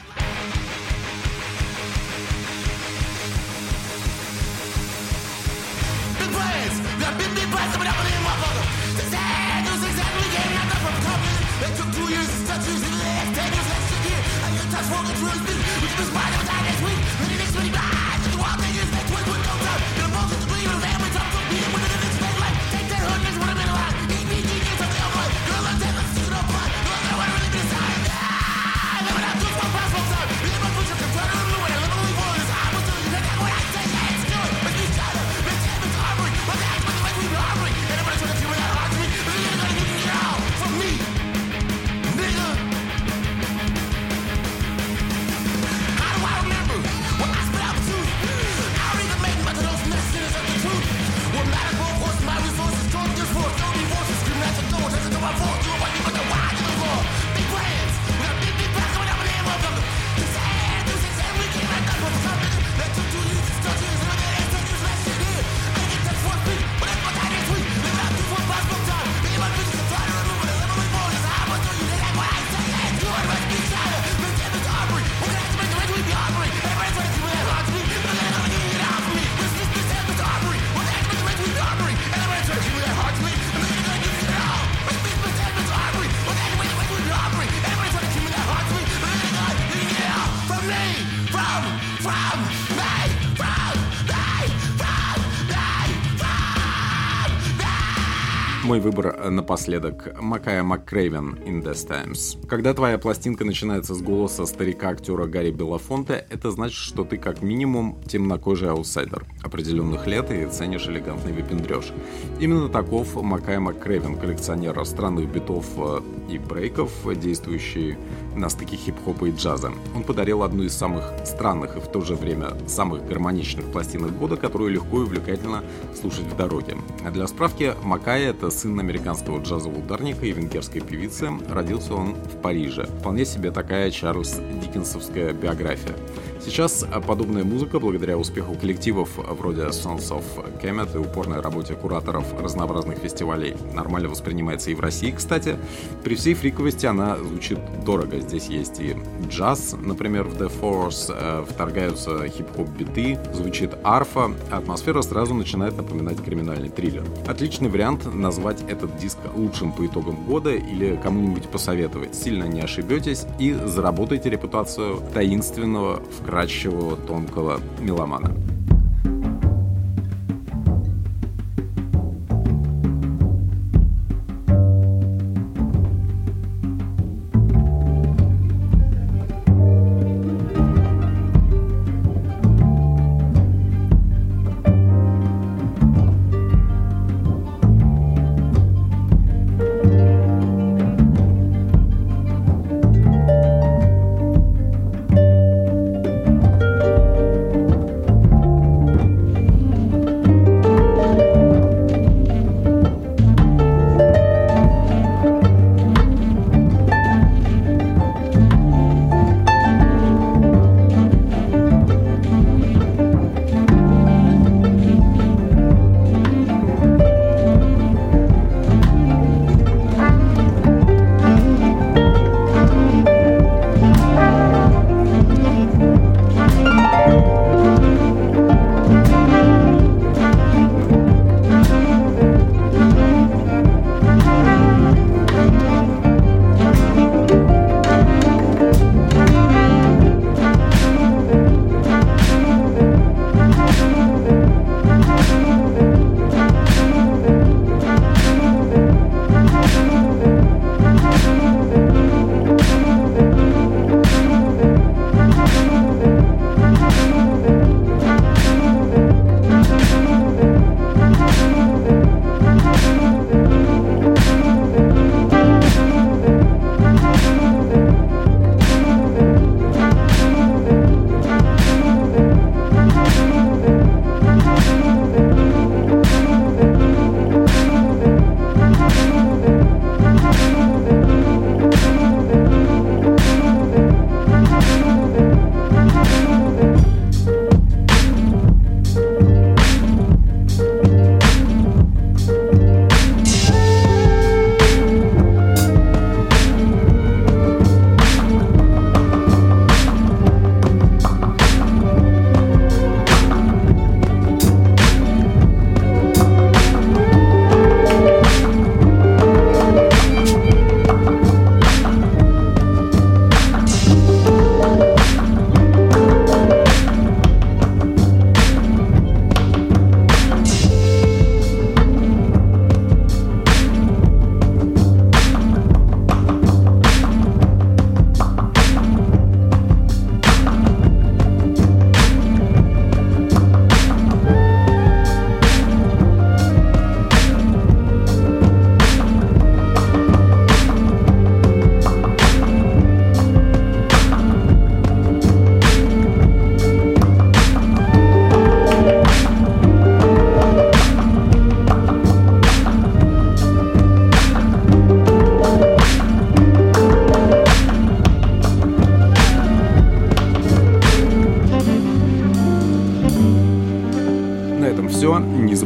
Выбор 98.83 99.29
напоследок 99.29 100.13
Макая 100.19 100.61
МакКрейвен 100.61 101.39
«In 101.45 101.63
Death 101.63 101.87
Times». 101.87 102.37
Когда 102.47 102.73
твоя 102.73 102.97
пластинка 102.97 103.45
начинается 103.45 103.95
с 103.95 104.01
голоса 104.01 104.45
старика-актера 104.45 105.25
Гарри 105.25 105.51
Белофонте, 105.51 106.27
это 106.29 106.51
значит, 106.51 106.75
что 106.75 107.05
ты 107.05 107.17
как 107.17 107.41
минимум 107.41 107.97
темнокожий 108.05 108.69
аутсайдер 108.69 109.25
определенных 109.41 110.05
лет 110.05 110.29
и 110.31 110.45
ценишь 110.47 110.87
элегантный 110.87 111.31
выпендреж. 111.31 111.93
Именно 112.41 112.67
таков 112.67 113.15
Макая 113.15 113.61
МакКрейвен, 113.61 114.17
коллекционер 114.17 114.85
странных 114.85 115.31
битов 115.31 115.65
э, 115.77 116.01
и 116.29 116.37
брейков, 116.37 116.91
действующий 117.17 117.97
на 118.35 118.49
стыке 118.49 118.75
хип-хопа 118.75 119.25
и 119.25 119.31
джаза. 119.31 119.71
Он 119.95 120.03
подарил 120.03 120.43
одну 120.43 120.63
из 120.63 120.73
самых 120.73 121.03
странных 121.25 121.77
и 121.77 121.79
в 121.79 121.87
то 121.87 122.01
же 122.01 122.15
время 122.15 122.53
самых 122.67 123.05
гармоничных 123.07 123.65
пластинок 123.71 124.17
года, 124.17 124.37
которую 124.37 124.71
легко 124.71 124.99
и 124.99 125.03
увлекательно 125.03 125.63
слушать 125.99 126.25
в 126.25 126.35
дороге. 126.35 126.77
Для 127.11 127.27
справки, 127.27 127.73
Макая— 127.83 128.29
это 128.31 128.49
сын 128.49 128.79
американского 128.79 129.41
джазового 129.41 129.79
ударника 129.79 130.25
и 130.25 130.31
венгерской 130.31 130.81
певицы. 130.81 131.29
Родился 131.49 131.93
он 131.93 132.13
в 132.13 132.41
Париже. 132.41 132.85
Вполне 132.99 133.25
себе 133.25 133.51
такая 133.51 133.91
Чарльз 133.91 134.39
Диккенсовская 134.61 135.33
биография. 135.33 135.95
Сейчас 136.43 136.85
подобная 137.07 137.45
музыка, 137.45 137.79
благодаря 137.79 138.17
успеху 138.17 138.53
коллективов 138.55 139.09
вроде 139.15 139.61
Sons 139.61 140.09
of 140.09 140.23
Kemet 140.61 140.93
и 140.93 140.97
упорной 140.97 141.39
работе 141.39 141.73
кураторов 141.73 142.25
разнообразных 142.37 142.97
фестивалей, 142.97 143.55
нормально 143.73 144.09
воспринимается 144.09 144.69
и 144.69 144.75
в 144.75 144.81
России, 144.81 145.11
кстати. 145.11 145.55
При 146.03 146.15
всей 146.15 146.33
фриковости 146.33 146.85
она 146.85 147.17
звучит 147.17 147.59
дорого. 147.85 148.17
Здесь 148.27 148.47
есть 148.47 148.79
и 148.79 148.95
джаз, 149.27 149.75
например, 149.79 150.23
в 150.23 150.41
The 150.41 150.51
Force, 150.61 151.13
э, 151.15 151.45
вторгаются 151.47 152.27
хип-хоп 152.27 152.69
биты, 152.69 153.19
звучит 153.33 153.71
арфа, 153.83 154.31
а 154.49 154.57
атмосфера 154.57 155.01
сразу 155.01 155.33
начинает 155.33 155.75
напоминать 155.77 156.23
криминальный 156.23 156.69
триллер. 156.69 157.03
Отличный 157.27 157.69
вариант 157.69 158.13
назвать 158.13 158.63
этот 158.67 158.97
диск 158.97 159.17
лучшим 159.35 159.71
по 159.73 159.85
итогам 159.85 160.23
года 160.25 160.51
или 160.51 160.99
кому-нибудь 161.01 161.49
посоветовать. 161.49 162.15
Сильно 162.15 162.45
не 162.45 162.61
ошибетесь 162.61 163.25
и 163.39 163.53
заработайте 163.53 164.29
репутацию 164.29 165.01
таинственного, 165.13 166.01
вкрадчивого, 166.19 166.95
тонкого 166.95 167.59
меломана. 167.79 168.33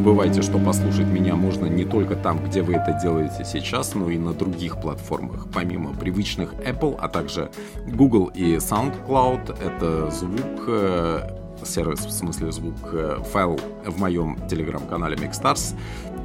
Забывайте, 0.08 0.42
что 0.42 0.58
послушать 0.58 1.08
меня 1.08 1.36
можно 1.36 1.66
не 1.66 1.84
только 1.84 2.16
там, 2.16 2.42
где 2.42 2.62
вы 2.62 2.76
это 2.76 2.98
делаете 3.04 3.44
сейчас, 3.44 3.94
но 3.94 4.10
и 4.10 4.18
на 4.18 4.32
других 4.32 4.80
платформах. 4.80 5.48
Помимо 5.54 5.94
привычных 5.94 6.54
Apple, 6.54 6.98
а 6.98 7.10
также 7.10 7.50
Google 7.86 8.28
и 8.28 8.56
SoundCloud, 8.56 9.62
это 9.62 10.10
звук 10.10 10.64
э, 10.70 11.30
сервис, 11.66 12.06
в 12.06 12.12
смысле 12.12 12.54
звук, 12.54 12.76
э, 12.94 13.18
файл 13.34 13.60
в 13.86 14.00
моем 14.00 14.38
телеграм-канале 14.48 15.18
Mixstars, 15.18 15.76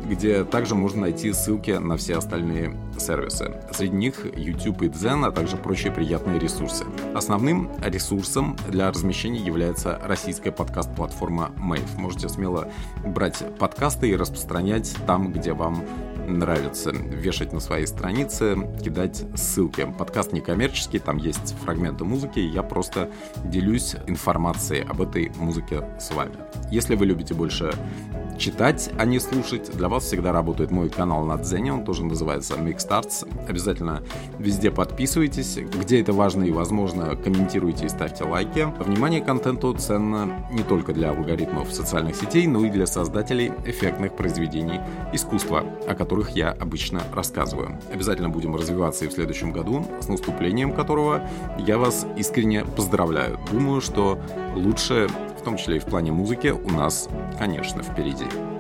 где 0.08 0.44
также 0.44 0.74
можно 0.74 1.02
найти 1.02 1.32
ссылки 1.32 1.72
на 1.72 1.96
все 1.96 2.16
остальные 2.16 2.76
сервисы. 2.98 3.54
Среди 3.72 3.94
них 3.94 4.26
YouTube 4.36 4.82
и 4.82 4.88
Zen, 4.88 5.26
а 5.26 5.32
также 5.32 5.56
прочие 5.56 5.92
приятные 5.92 6.38
ресурсы. 6.38 6.84
Основным 7.14 7.70
ресурсом 7.82 8.56
для 8.68 8.90
размещения 8.90 9.40
является 9.40 9.98
российская 10.02 10.52
подкаст-платформа 10.52 11.50
Mave. 11.56 11.98
Можете 11.98 12.28
смело 12.28 12.68
брать 13.04 13.42
подкасты 13.58 14.10
и 14.10 14.16
распространять 14.16 14.94
там, 15.06 15.32
где 15.32 15.52
вам 15.52 15.84
нравится. 16.32 16.90
Вешать 16.90 17.52
на 17.52 17.60
свои 17.60 17.86
страницы, 17.86 18.56
кидать 18.82 19.24
ссылки. 19.34 19.86
Подкаст 19.98 20.32
не 20.32 20.40
коммерческий, 20.40 20.98
там 20.98 21.16
есть 21.16 21.54
фрагменты 21.64 22.04
музыки, 22.04 22.40
я 22.40 22.62
просто 22.62 23.10
делюсь 23.44 23.96
информацией 24.06 24.84
об 24.88 25.00
этой 25.00 25.30
музыке 25.36 25.88
с 26.00 26.10
вами. 26.12 26.36
Если 26.70 26.94
вы 26.94 27.06
любите 27.06 27.34
больше 27.34 27.72
читать, 28.38 28.90
а 28.98 29.04
не 29.04 29.20
слушать, 29.20 29.70
для 29.76 29.88
вас 29.88 30.04
всегда 30.04 30.32
работает 30.32 30.70
мой 30.70 30.88
канал 30.88 31.24
на 31.24 31.36
Дзене, 31.36 31.72
он 31.72 31.84
тоже 31.84 32.04
называется 32.04 32.54
Mixstarts. 32.54 33.28
Обязательно 33.48 34.02
везде 34.38 34.70
подписывайтесь, 34.70 35.56
где 35.56 36.00
это 36.00 36.12
важно 36.12 36.44
и 36.44 36.50
возможно, 36.50 37.14
комментируйте 37.14 37.86
и 37.86 37.88
ставьте 37.88 38.24
лайки. 38.24 38.66
Внимание 38.82 39.20
контенту 39.20 39.72
ценно 39.74 40.46
не 40.50 40.62
только 40.62 40.92
для 40.92 41.10
алгоритмов 41.10 41.72
социальных 41.72 42.16
сетей, 42.16 42.46
но 42.46 42.64
и 42.64 42.70
для 42.70 42.86
создателей 42.86 43.52
эффектных 43.64 44.16
произведений 44.16 44.80
искусства, 45.12 45.64
о 45.86 45.94
которых 46.22 46.36
я 46.36 46.50
обычно 46.52 47.02
рассказываю. 47.14 47.78
Обязательно 47.92 48.28
будем 48.28 48.54
развиваться 48.54 49.04
и 49.04 49.08
в 49.08 49.12
следующем 49.12 49.52
году, 49.52 49.86
с 50.00 50.08
наступлением 50.08 50.72
которого 50.72 51.28
я 51.58 51.78
вас 51.78 52.06
искренне 52.16 52.64
поздравляю. 52.64 53.38
Думаю, 53.50 53.80
что 53.80 54.18
лучше 54.54 55.08
в 55.38 55.44
том 55.44 55.56
числе 55.56 55.76
и 55.76 55.80
в 55.80 55.84
плане 55.84 56.12
музыки, 56.12 56.48
у 56.48 56.70
нас, 56.70 57.08
конечно, 57.38 57.82
впереди. 57.82 58.51